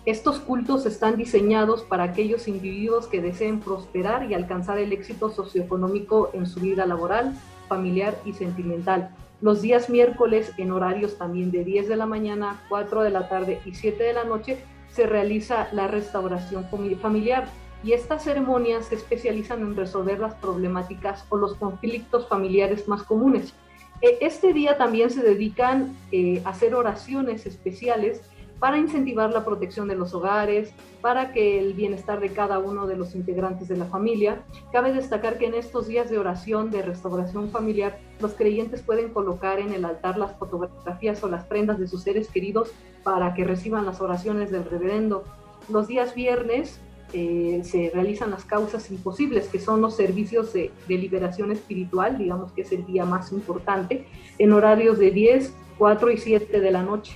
[0.05, 6.31] Estos cultos están diseñados para aquellos individuos que deseen prosperar y alcanzar el éxito socioeconómico
[6.33, 7.35] en su vida laboral,
[7.67, 9.11] familiar y sentimental.
[9.41, 13.59] Los días miércoles, en horarios también de 10 de la mañana, 4 de la tarde
[13.65, 16.65] y 7 de la noche, se realiza la restauración
[16.99, 17.47] familiar
[17.83, 23.53] y estas ceremonias se especializan en resolver las problemáticas o los conflictos familiares más comunes.
[24.01, 28.21] E, este día también se dedican eh, a hacer oraciones especiales
[28.61, 32.95] para incentivar la protección de los hogares, para que el bienestar de cada uno de
[32.95, 34.43] los integrantes de la familia.
[34.71, 39.59] Cabe destacar que en estos días de oración de restauración familiar, los creyentes pueden colocar
[39.59, 42.71] en el altar las fotografías o las prendas de sus seres queridos
[43.03, 45.23] para que reciban las oraciones del reverendo.
[45.67, 46.79] Los días viernes
[47.13, 52.61] eh, se realizan las causas imposibles, que son los servicios de, liberación espiritual, digamos que
[52.61, 54.05] es el día más importante,
[54.37, 57.13] en horarios de 10, 4 y 7 de la noche.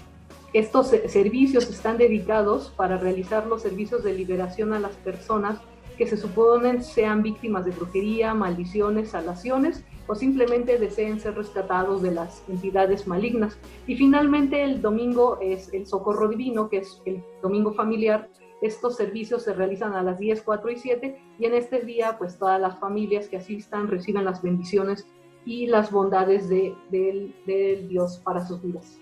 [0.53, 5.59] Estos servicios están dedicados para realizar los servicios de liberación a las personas
[5.97, 12.11] que se suponen sean víctimas de brujería, maldiciones, salaciones o simplemente deseen ser rescatados de
[12.11, 13.57] las entidades malignas.
[13.87, 18.29] Y finalmente el domingo es el socorro divino, que es el domingo familiar.
[18.65, 22.37] Estos servicios se realizan a las 10, 4 y 7 y en este día pues
[22.37, 25.07] todas las familias que asistan reciben las bendiciones
[25.45, 28.99] y las bondades de, de Dios para sus vidas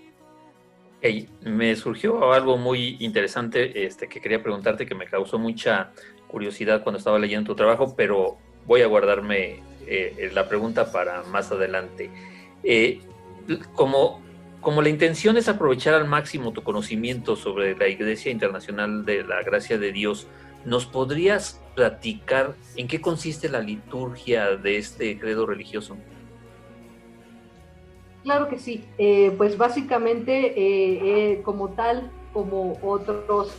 [1.41, 5.91] me surgió algo muy interesante este, que quería preguntarte, que me causó mucha
[6.27, 11.51] curiosidad cuando estaba leyendo tu trabajo, pero voy a guardarme eh, la pregunta para más
[11.51, 12.09] adelante.
[12.63, 13.01] Eh,
[13.75, 14.21] como,
[14.63, 19.43] como la intención es aprovechar al máximo tu conocimiento sobre la Iglesia Internacional de la
[19.43, 20.27] Gracia de Dios,
[20.65, 25.97] ¿nos podrías platicar en qué consiste la liturgia de este credo religioso?
[28.23, 33.53] Claro que sí, eh, pues básicamente eh, eh, como tal, como otros,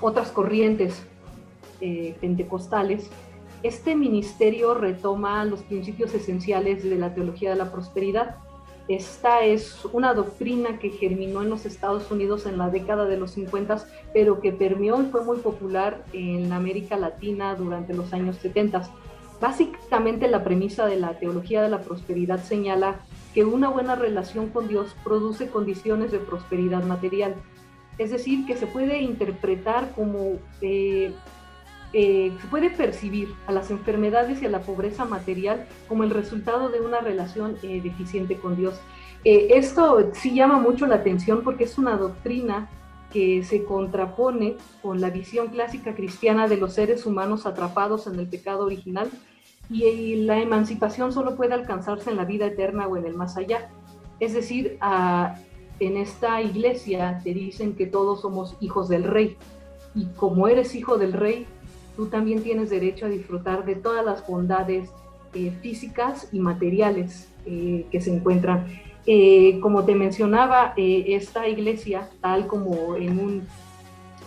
[0.00, 1.02] otras corrientes
[2.20, 3.10] pentecostales,
[3.62, 8.36] este ministerio retoma los principios esenciales de la teología de la prosperidad.
[8.90, 13.30] Esta es una doctrina que germinó en los Estados Unidos en la década de los
[13.30, 18.90] 50, pero que permeó y fue muy popular en América Latina durante los años 70.
[19.40, 22.96] Básicamente la premisa de la teología de la prosperidad señala
[23.32, 27.36] que una buena relación con Dios produce condiciones de prosperidad material.
[27.96, 31.12] Es decir, que se puede interpretar como, eh,
[31.92, 36.68] eh, se puede percibir a las enfermedades y a la pobreza material como el resultado
[36.68, 38.80] de una relación eh, deficiente con Dios.
[39.24, 42.70] esto sí llama mucho la atención porque es una doctrina
[43.12, 48.28] que se contrapone con la visión clásica cristiana de los seres humanos atrapados en el
[48.28, 49.10] pecado original
[49.68, 53.68] y la emancipación solo puede alcanzarse en la vida eterna o en el más allá.
[54.18, 54.78] Es decir,
[55.80, 59.36] en esta iglesia te dicen que todos somos hijos del rey
[59.94, 61.46] y como eres hijo del rey,
[62.00, 64.88] tú también tienes derecho a disfrutar de todas las bondades
[65.34, 68.66] eh, físicas y materiales eh, que se encuentran.
[69.04, 73.42] Eh, como te mencionaba, esta iglesia, tal como en un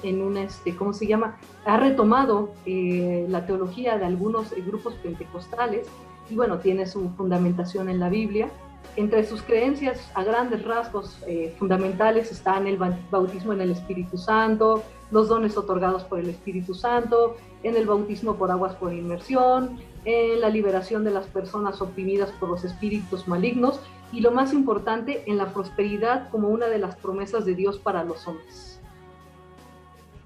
[0.04, 1.40] en un, este, ¿cómo se llama?
[1.66, 5.88] Ha retomado la teología de algunos grupos pentecostales
[6.30, 8.50] y bueno, tiene su fundamentación en la Biblia.
[8.96, 12.78] Entre sus creencias a grandes rasgos eh, fundamentales están el
[13.10, 18.36] bautismo en el Espíritu Santo, los dones otorgados por el Espíritu Santo, en el bautismo
[18.36, 23.80] por aguas por inmersión, en la liberación de las personas oprimidas por los espíritus malignos
[24.12, 28.04] y lo más importante, en la prosperidad como una de las promesas de Dios para
[28.04, 28.80] los hombres.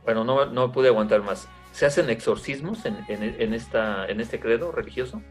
[0.04, 1.48] Bueno, no, no pude aguantar más.
[1.72, 5.22] ¿Se hacen exorcismos en, esta, en este credo religioso?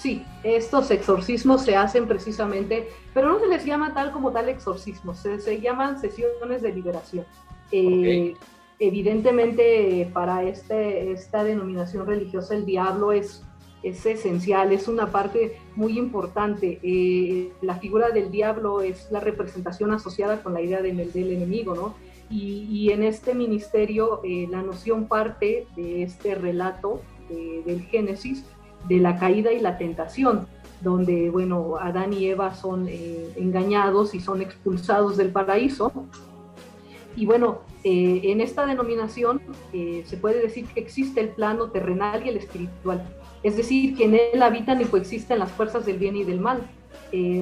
[0.00, 5.18] Sí, estos exorcismos se hacen precisamente, pero no se les llama tal como tal exorcismos,
[5.18, 7.26] se, llaman sesiones de liberación.
[7.70, 8.34] Eh,
[8.78, 13.44] evidentemente, para este, esta denominación religiosa, el diablo es,
[13.82, 16.80] es esencial, es una parte muy importante.
[16.82, 21.74] Eh, la figura del diablo es la representación asociada con la idea del, del enemigo,
[21.74, 21.94] ¿no?
[22.30, 28.44] Y, en este ministerio eh, la noción parte de este relato del Génesis,
[28.88, 30.46] de la caída y la tentación,
[30.80, 35.92] donde, bueno, Adán y Eva son eh, engañados y son expulsados del paraíso.
[37.16, 39.40] Y bueno, eh, en esta denominación
[39.72, 43.02] se puede decir que existe el plano terrenal y el espiritual,
[43.42, 46.60] es decir, que en él habitan y coexisten las fuerzas del bien y del mal.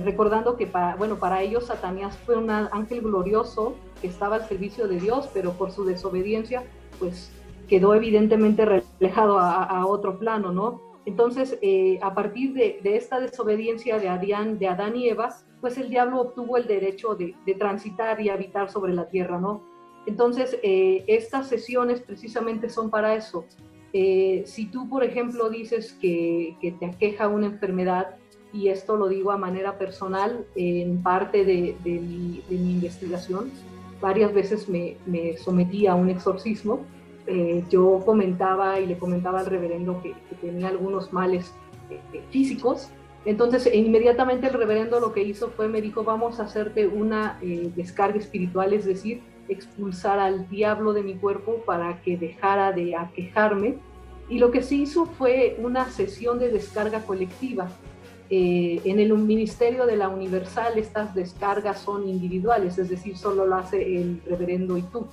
[0.04, 4.88] recordando que para, bueno, para ellos Satanías fue un ángel glorioso que estaba al servicio
[4.88, 6.64] de Dios, pero por su desobediencia,
[6.98, 7.30] pues
[7.68, 10.80] quedó evidentemente reflejado a, otro plano, ¿no?
[11.08, 15.88] Entonces, eh, a partir de, esta desobediencia de Adán, de Adán y Eva, pues el
[15.88, 19.62] diablo obtuvo el derecho de, transitar y habitar sobre la tierra, ¿no?
[20.04, 23.46] Entonces, eh, estas sesiones precisamente son para eso.
[23.94, 28.16] Eh, si tú, por ejemplo, dices que, te aqueja una enfermedad,
[28.52, 33.50] y esto lo digo a manera personal, en parte de mi investigación,
[33.98, 34.98] varias veces me,
[35.38, 36.84] sometí a un exorcismo.
[37.30, 41.52] Eh, yo comentaba y le comentaba al reverendo que, tenía algunos males
[41.90, 42.88] eh, físicos
[43.26, 47.38] Entonces, e inmediatamente el reverendo lo que hizo fue, me dijo, vamos a hacerte una
[47.42, 52.96] eh, descarga espiritual, es decir, expulsar al diablo de mi cuerpo para que dejara de
[52.96, 53.76] aquejarme.
[54.30, 57.68] Y lo que se hizo fue una sesión de descarga colectiva.
[58.30, 63.56] Eh, en el Ministerio de la Universal estas descargas son individuales, es decir, solo lo
[63.56, 65.06] hace el reverendo y tú.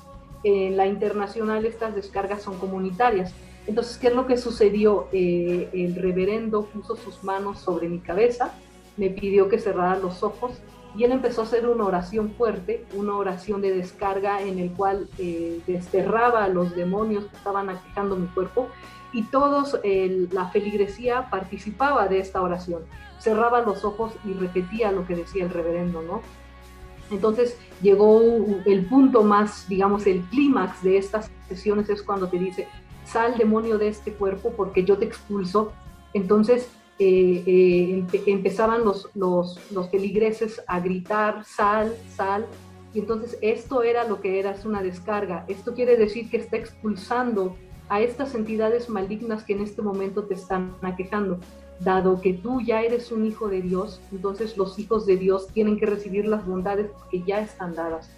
[0.45, 3.33] En la internacional estas descargas son comunitarias.
[3.65, 5.07] Entonces, ¿qué es lo que sucedió?
[5.11, 8.53] Eh, el reverendo puso sus manos sobre mi cabeza,
[8.95, 10.51] me pidió que cerrara los ojos
[10.95, 15.09] y él empezó a hacer una oración fuerte, una oración de descarga en el cual
[15.17, 18.67] eh, desterraba a los demonios que estaban aquejando mi cuerpo
[19.13, 22.83] y todos, la feligresía participaba de esta oración.
[23.17, 26.21] Cerraba los ojos y repetía lo que decía el reverendo, ¿no?
[27.11, 28.21] Entonces llegó
[28.65, 32.67] el punto más, digamos, el clímax de estas sesiones es cuando te dice,
[33.05, 35.71] sal demonio de este cuerpo porque yo te expulso.
[36.13, 39.59] Entonces eh, eh, empezaban los, los,
[39.91, 42.45] feligreses a gritar, sal, sal.
[42.93, 45.45] Y entonces esto era lo que era, es una descarga.
[45.47, 47.55] Esto quiere decir que está expulsando
[47.89, 51.39] a estas entidades malignas que en este momento te están aquejando.
[51.79, 55.77] Dado que tú ya eres un hijo de Dios, entonces los hijos de Dios tienen
[55.77, 58.09] que recibir las bondades que ya están dadas.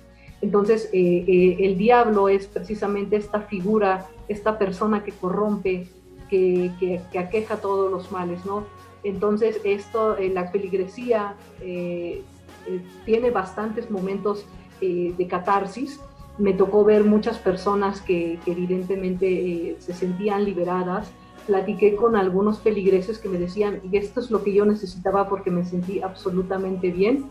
[0.42, 5.88] Entonces, eh, eh, el diablo es precisamente esta figura, esta persona que corrompe,
[6.30, 8.66] que, que, aqueja todos los males, ¿no?
[9.04, 11.36] Entonces, esto, eh, la peligresía
[13.06, 14.46] tiene bastantes momentos
[14.82, 16.02] de catarsis.
[16.38, 21.10] Me tocó ver muchas personas que evidentemente se sentían liberadas.
[21.48, 25.50] Platiqué con algunos peligreses que me decían, y esto es lo que yo necesitaba porque
[25.50, 27.30] me sentí absolutamente bien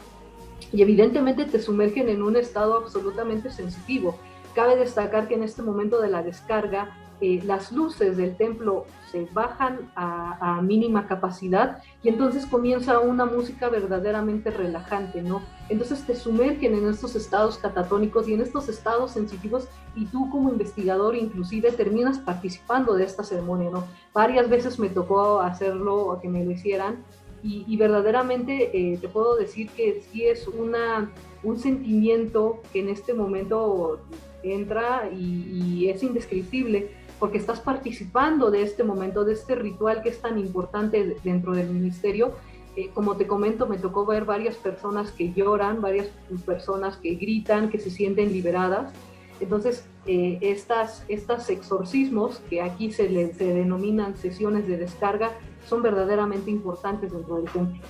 [0.72, 4.16] y evidentemente te sumergen en un estado absolutamente sensitivo.
[4.54, 8.86] Cabe destacar que en este momento de la descarga, eh, las luces del templo
[9.32, 15.42] bajan a, mínima capacidad y entonces comienza una música verdaderamente relajante, ¿no?
[15.68, 20.50] Entonces te sumergen en estos estados catatónicos y en estos estados sensitivos y tú como
[20.50, 23.84] investigador inclusive terminas participando de esta ceremonia, ¿no?
[24.12, 27.04] Varias veces me tocó hacerlo o que me lo hicieran
[27.42, 31.12] y, verdaderamente eh, te puedo decir que sí es una,
[31.44, 34.00] un sentimiento que en este momento
[34.42, 40.20] entra y, es indescriptible porque estás participando de este momento, de este ritual que es
[40.20, 42.34] tan importante dentro del ministerio.
[42.76, 46.08] Eh, como te comento, me tocó ver varias personas que lloran, varias
[46.44, 48.92] personas que gritan, que se sienten liberadas.
[49.40, 55.32] Entonces, eh, estas, estas exorcismos, que aquí se, le, se denominan sesiones de descarga,
[55.66, 57.82] son verdaderamente importantes dentro del templo.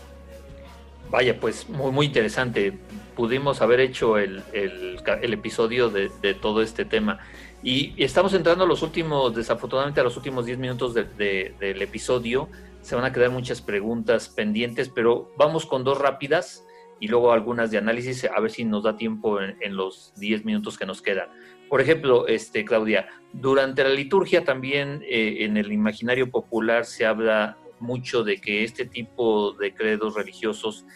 [1.10, 2.78] Vaya, pues muy, muy interesante.
[3.14, 7.20] Pudimos haber hecho el, el, episodio de, de, todo este tema.
[7.62, 12.48] Y, estamos entrando a los últimos, desafortunadamente a los últimos 10 minutos de, del episodio.
[12.82, 16.64] Se van a quedar muchas preguntas pendientes, pero vamos con dos rápidas
[17.00, 20.44] y luego algunas de análisis, a ver si nos da tiempo en, en los 10
[20.44, 21.28] minutos que nos quedan.
[21.68, 27.58] Por ejemplo, este, Claudia, durante la liturgia también eh, en el imaginario popular se habla
[27.80, 30.86] mucho de que este tipo de credos religiosos,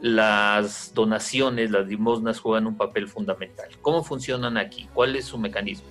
[0.00, 3.68] las donaciones, las limosnas juegan un papel fundamental.
[3.80, 4.88] ¿Cómo funcionan aquí?
[4.92, 5.88] ¿Cuál es su mecanismo?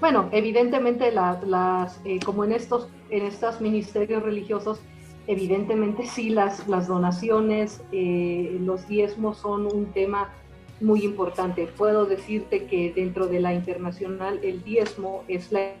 [0.00, 4.80] Bueno, evidentemente las, eh, como en estos, en estos ministerios religiosos,
[5.26, 10.30] evidentemente sí las, las donaciones, eh, los diezmos son un tema
[10.80, 11.66] muy importante.
[11.66, 15.74] Puedo decirte que dentro de la internacional el diezmo es la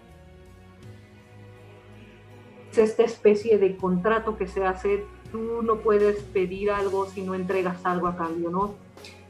[2.70, 7.34] es esta especie de contrato que se hace, tú no puedes pedir algo si no
[7.34, 8.74] entregas algo a cambio, ¿no?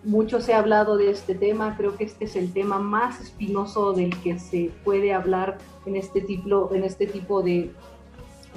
[0.03, 3.93] Mucho se ha hablado de este tema, creo que este es el tema más espinoso
[3.93, 7.71] del que se puede hablar en este tipo, en este tipo de,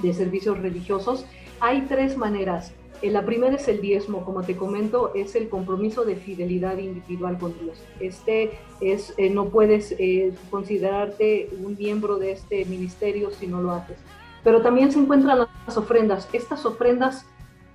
[0.01, 1.25] de servicios religiosos.
[1.59, 2.73] Hay tres maneras.
[3.01, 7.37] Eh, la primera es el diezmo, como te comento, es el compromiso de fidelidad individual
[7.37, 7.77] con Dios.
[7.99, 13.71] Este es, eh, no puedes eh, considerarte un miembro de este ministerio si no lo
[13.73, 13.97] haces.
[14.41, 16.29] Pero también se encuentran las ofrendas.
[16.31, 17.25] Estas ofrendas,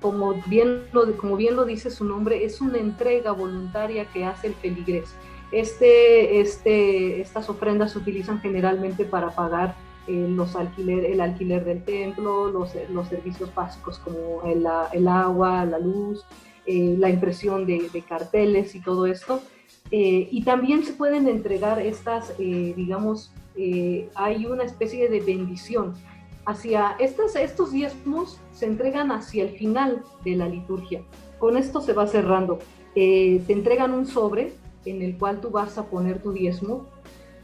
[0.00, 4.48] como bien lo, como bien lo dice su nombre, es una entrega voluntaria que hace
[4.48, 5.14] el feligrés.
[5.50, 9.74] Este, este, estas ofrendas se utilizan generalmente para pagar
[10.06, 15.64] eh, los alquiler, el alquiler del templo, los, los servicios básicos como el, el agua,
[15.64, 16.24] la luz,
[16.66, 19.42] eh, la impresión de, de, carteles y todo esto.
[19.90, 23.32] Eh, y también se pueden entregar estas, digamos,
[24.14, 25.94] hay una especie de bendición
[26.48, 31.02] hacia estos, diezmos se entregan hacia el final de la liturgia.
[31.38, 32.58] Con esto se va cerrando.
[32.94, 36.86] Eh, te entregan un sobre en el cual tú vas a poner tu diezmo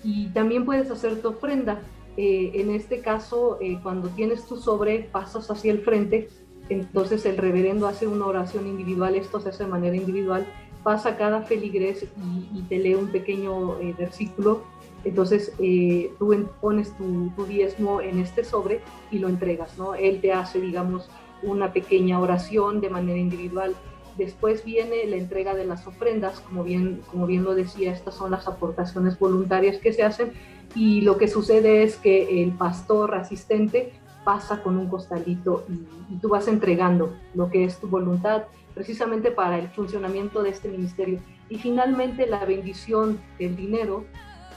[0.03, 1.83] y también puedes hacer tu ofrenda.
[2.17, 6.29] Eh, en este caso, eh, cuando tienes tu sobre, pasas hacia el frente
[6.69, 10.47] entonces el reverendo hace una oración individual, esto se hace de manera individual,
[10.83, 12.07] pasa cada feligres
[12.55, 14.63] y, te lee un pequeño eh, versículo,
[15.05, 18.81] entonces eh, tú pones tu, tu, diezmo en este sobre
[19.11, 19.95] y lo entregas, ¿no?
[19.95, 21.09] Él te hace, digamos,
[21.43, 23.75] una pequeña oración de manera individual.
[24.17, 28.31] Después viene la entrega de las ofrendas, como bien, como bien lo decía, estas son
[28.31, 30.33] las aportaciones voluntarias que se hacen
[30.75, 33.93] y lo que sucede es que el pastor asistente
[34.25, 38.45] pasa con un costalito y, tú vas entregando lo que es tu voluntad
[38.75, 41.21] precisamente para el funcionamiento de este ministerio.
[41.49, 44.05] Y finalmente la bendición del dinero,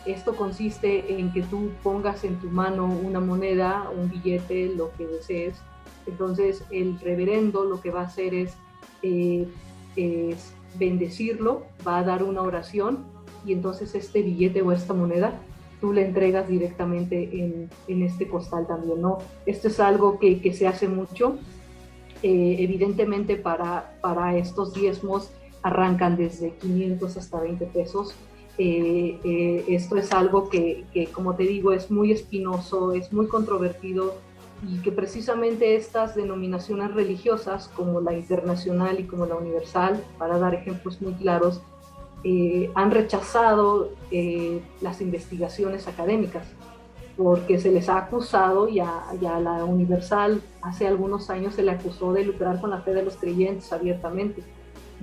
[0.07, 5.05] esto consiste en que tú pongas en tu mano una moneda, un billete, lo que
[5.05, 5.55] desees.
[6.05, 8.55] Entonces el reverendo lo que va a hacer es,
[9.03, 9.47] eh,
[10.77, 13.05] bendecirlo, va a dar una oración
[13.45, 15.33] y entonces este billete o esta moneda
[15.81, 19.19] tú le entregas directamente en, este costal también, ¿no?
[19.45, 21.37] Esto es algo que, que se hace mucho.
[22.23, 25.29] Eh, evidentemente para, para estos diezmos
[25.61, 28.15] arrancan desde 500 hasta 20 pesos.
[28.57, 33.27] Eh, eh, esto es algo que, que, como te digo, es muy espinoso, es muy
[33.27, 34.15] controvertido
[34.67, 40.55] y que precisamente estas denominaciones religiosas como la internacional y como la universal, para dar
[40.55, 41.61] ejemplos muy claros,
[42.23, 46.47] eh, han rechazado eh, las investigaciones académicas
[47.15, 52.13] porque se les ha acusado y a, la Universal hace algunos años se le acusó
[52.13, 54.43] de lucrar con la fe de los creyentes abiertamente.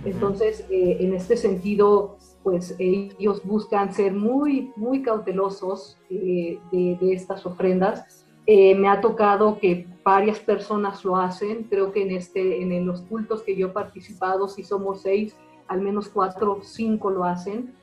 [0.05, 7.45] Entonces, eh, en este sentido, pues ellos buscan ser muy, muy cautelosos de, de, estas
[7.47, 8.27] ofrendas.
[8.47, 13.43] me ha tocado que varias personas lo hacen, creo que en, este, en los cultos
[13.43, 15.35] que yo he participado, si somos seis,
[15.67, 17.75] al menos cuatro cinco lo hacen,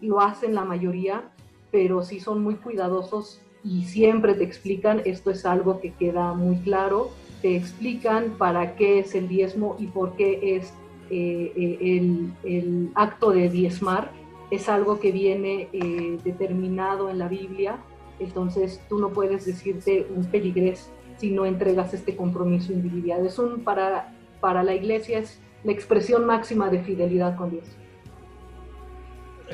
[0.00, 1.30] lo hacen la mayoría,
[1.70, 6.56] pero sí son muy cuidadosos y siempre te explican, esto es algo que queda muy
[6.56, 7.10] claro,
[7.42, 10.72] te explican para qué es el diezmo y por qué es
[11.10, 14.12] eh, el, acto de diezmar,
[14.50, 17.78] es algo que viene eh, determinado en la Biblia,
[18.18, 23.26] entonces tú no puedes decirte un peligrés si no entregas este compromiso individual.
[23.26, 27.64] Es un, para, para la iglesia es la expresión máxima de fidelidad con Dios.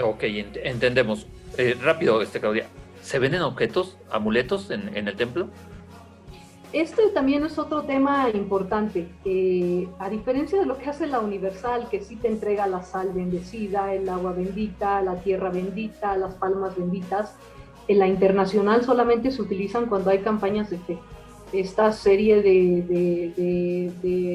[0.03, 0.25] Ok,
[0.63, 1.27] entendemos.
[1.59, 2.67] Eh, rápido, este, Claudia.
[3.03, 5.49] ¿Se venden objetos, amuletos en, el templo?
[6.73, 9.09] Este también es otro tema importante.
[9.99, 13.95] a diferencia de lo que hace la Universal, que sí te entrega la sal bendecida,
[13.95, 17.37] el agua bendita, la tierra bendita, las palmas benditas,
[17.89, 20.99] en la Internacional solamente se utilizan cuando hay campañas de fe
[21.53, 23.93] esta serie de,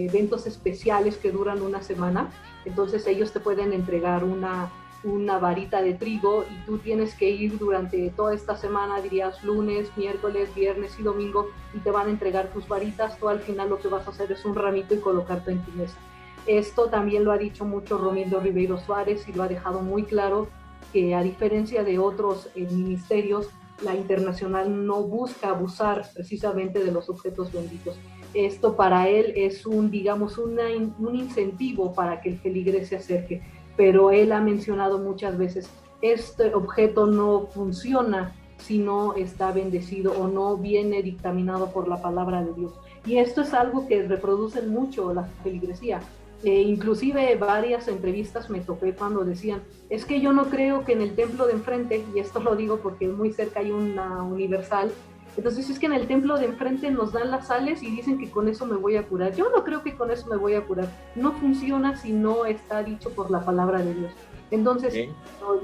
[0.07, 2.31] eventos especiales que duran una semana.
[2.65, 4.71] Entonces ellos te pueden entregar una,
[5.03, 9.89] una varita de trigo y tú tienes que ir durante toda esta semana, dirías lunes,
[9.97, 13.17] miércoles, viernes y domingo, y te van a entregar tus varitas.
[13.17, 15.71] Tú al final lo que vas a hacer es un ramito y colocarte en tu
[15.71, 15.97] mesa.
[16.45, 20.47] Esto también lo ha dicho mucho Romildo Ribeiro Suárez y lo ha dejado muy claro
[20.91, 23.49] que a diferencia de otros eh, ministerios,
[23.83, 27.97] la internacional no busca abusar precisamente de los objetos benditos.
[28.33, 33.41] Esto para él es un, digamos, un incentivo para que el feligre se acerque,
[33.77, 35.69] pero él ha mencionado muchas veces,
[36.01, 42.43] este objeto no funciona si no está bendecido o no viene dictaminado por la palabra
[42.43, 42.73] de Dios.
[43.05, 45.99] Y esto es algo que reproduce mucho la feligresía.
[46.43, 51.01] Eh, inclusive varias entrevistas me topé cuando decían, es que yo no creo que en
[51.01, 54.91] el templo de enfrente, y esto lo digo porque muy cerca hay una universal,
[55.37, 58.29] entonces es que en el templo de enfrente nos dan las sales y dicen que
[58.29, 59.33] con eso me voy a curar.
[59.35, 60.89] Yo no creo que con eso me voy a curar.
[61.15, 64.11] No funciona si no está dicho por la palabra de Dios.
[64.51, 65.07] Entonces,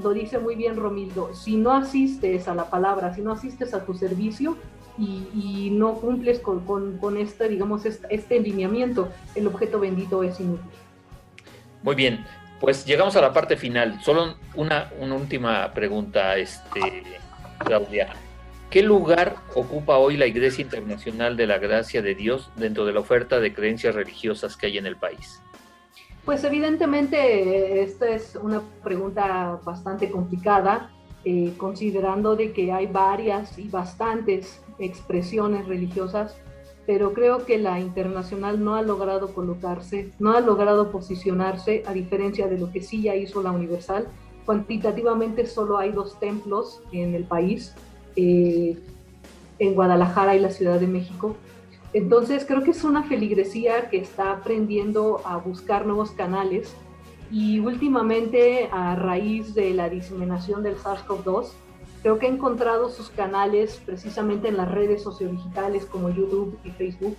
[0.01, 3.85] lo, dice muy bien Romildo, si no asistes a la palabra, si no asistes a
[3.85, 4.55] tu servicio,
[4.97, 6.61] y, no cumples con,
[6.97, 10.65] con, este, digamos, este, este lineamiento, el objeto bendito es inútil.
[11.83, 12.25] Muy bien,
[12.59, 14.01] pues llegamos a la parte final.
[14.01, 17.03] Solo una, una última pregunta, este,
[17.59, 18.15] Claudia.
[18.69, 22.99] ¿Qué lugar ocupa hoy la Iglesia Internacional de la Gracia de Dios dentro de la
[22.99, 25.41] oferta de creencias religiosas que hay en el país?
[26.25, 30.91] Pues evidentemente esta es una pregunta bastante complicada,
[31.23, 36.35] eh, considerando de que hay varias y bastantes expresiones religiosas,
[36.85, 42.47] pero creo que la internacional no ha logrado colocarse, no ha logrado posicionarse, a diferencia
[42.47, 44.09] de lo que sí ya hizo la universal.
[44.45, 47.73] Cuantitativamente solo hay dos templos en el país,
[48.17, 48.77] eh,
[49.59, 51.37] en Guadalajara y la Ciudad de México.
[51.93, 56.73] Entonces creo que es una feligresía que está aprendiendo a buscar nuevos canales
[57.31, 61.51] y últimamente a raíz de la diseminación del SARS-CoV-2,
[62.01, 67.17] Creo que he encontrado sus canales precisamente en las redes sociodigitales como YouTube y Facebook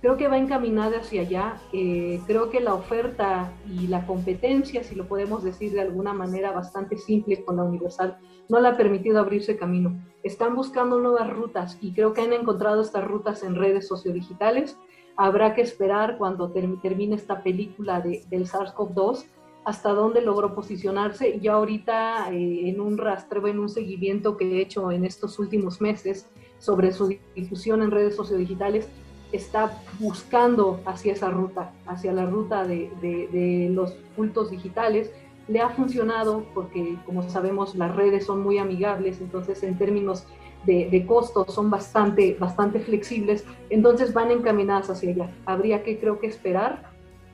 [0.00, 1.60] creo que va encaminada hacia allá.
[1.72, 6.52] Eh, creo que la oferta y la competencia, si lo podemos decir de alguna manera
[6.52, 8.18] bastante simple con la Universal,
[8.48, 10.00] no le ha permitido abrirse camino.
[10.22, 14.76] Están buscando nuevas rutas y creo que han encontrado estas rutas en redes sociodigitales.
[15.16, 19.26] Habrá que esperar cuando termine esta película de, del SARS-CoV-2
[19.64, 21.40] hasta dónde logró posicionarse.
[21.40, 25.80] Yo ahorita eh, en un rastreo, en un seguimiento que he hecho en estos últimos
[25.80, 28.88] meses sobre su difusión en redes sociodigitales,
[29.32, 35.12] está buscando hacia esa ruta, hacia la ruta de, los cultos digitales.
[35.48, 40.26] Le ha funcionado porque, como sabemos, las redes son muy amigables, entonces en términos
[40.66, 45.30] de, costos son bastante, bastante flexibles, entonces van encaminadas hacia allá.
[45.46, 46.90] Habría que, creo que, esperar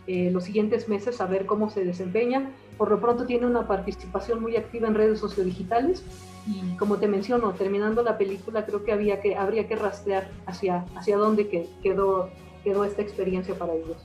[0.07, 2.51] eh, los siguientes meses a ver cómo se desempeña.
[2.77, 6.03] Por lo pronto tiene una participación muy activa en redes sociodigitales
[6.47, 10.85] y como te menciono, terminando la película, creo que, había que habría que rastrear hacia,
[10.97, 11.49] hacia dónde
[11.83, 12.31] quedó,
[12.63, 13.97] quedó esta experiencia para ellos.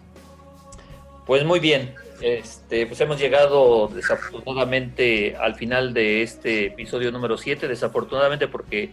[1.25, 7.67] Pues muy bien, este, pues hemos llegado desafortunadamente al final de este episodio número 7,
[7.67, 8.91] desafortunadamente porque,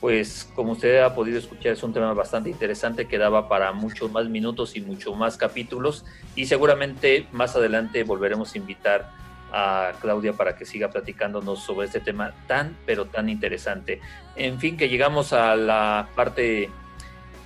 [0.00, 4.10] pues como usted ha podido escuchar, es un tema bastante interesante que daba para muchos
[4.10, 9.10] más minutos y mucho más capítulos y seguramente más adelante volveremos a invitar
[9.52, 14.00] a Claudia para que siga platicándonos sobre este tema tan, pero tan interesante.
[14.36, 16.70] En fin, que llegamos a la parte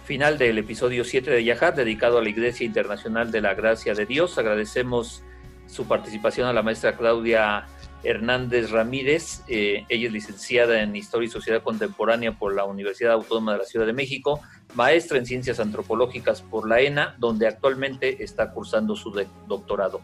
[0.04, 4.04] final del episodio 7 de Yahat, dedicado a la Iglesia Internacional de la Gracia de
[4.04, 4.36] Dios.
[4.38, 5.22] Agradecemos
[5.66, 7.66] su participación a la maestra Claudia
[8.04, 9.42] Hernández Ramírez.
[9.48, 13.64] Eh, ella es licenciada en Historia y Sociedad Contemporánea por la Universidad Autónoma de la
[13.64, 14.40] Ciudad de México,
[14.74, 19.10] maestra en Ciencias Antropológicas por la ENA, donde actualmente está cursando su
[19.48, 20.00] doctorado.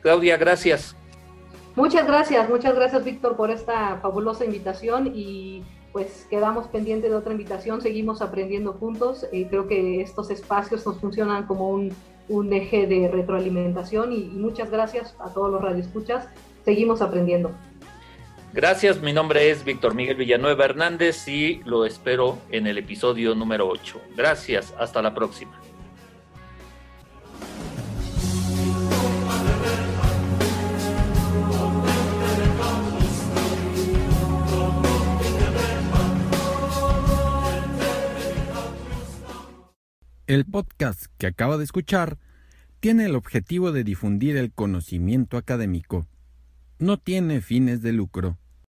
[0.00, 0.96] Claudia, gracias.
[1.78, 7.32] Muchas gracias, muchas gracias Víctor por esta fabulosa invitación y pues quedamos pendientes de otra
[7.32, 11.92] invitación, seguimos aprendiendo juntos, eh, creo que estos espacios nos funcionan como un,
[12.52, 16.28] eje de retroalimentación y, muchas gracias a todos los radioescuchas,
[16.68, 17.50] seguimos aprendiendo.
[18.52, 23.66] Gracias, mi nombre es Víctor Miguel Villanueva Hernández y lo espero en el episodio número
[23.66, 23.98] 8.
[24.14, 25.58] Gracias, hasta la próxima.
[40.26, 42.18] El podcast que acaba de escuchar
[42.80, 46.06] tiene el objetivo de difundir el conocimiento académico.
[46.80, 48.38] No tiene fines de lucro.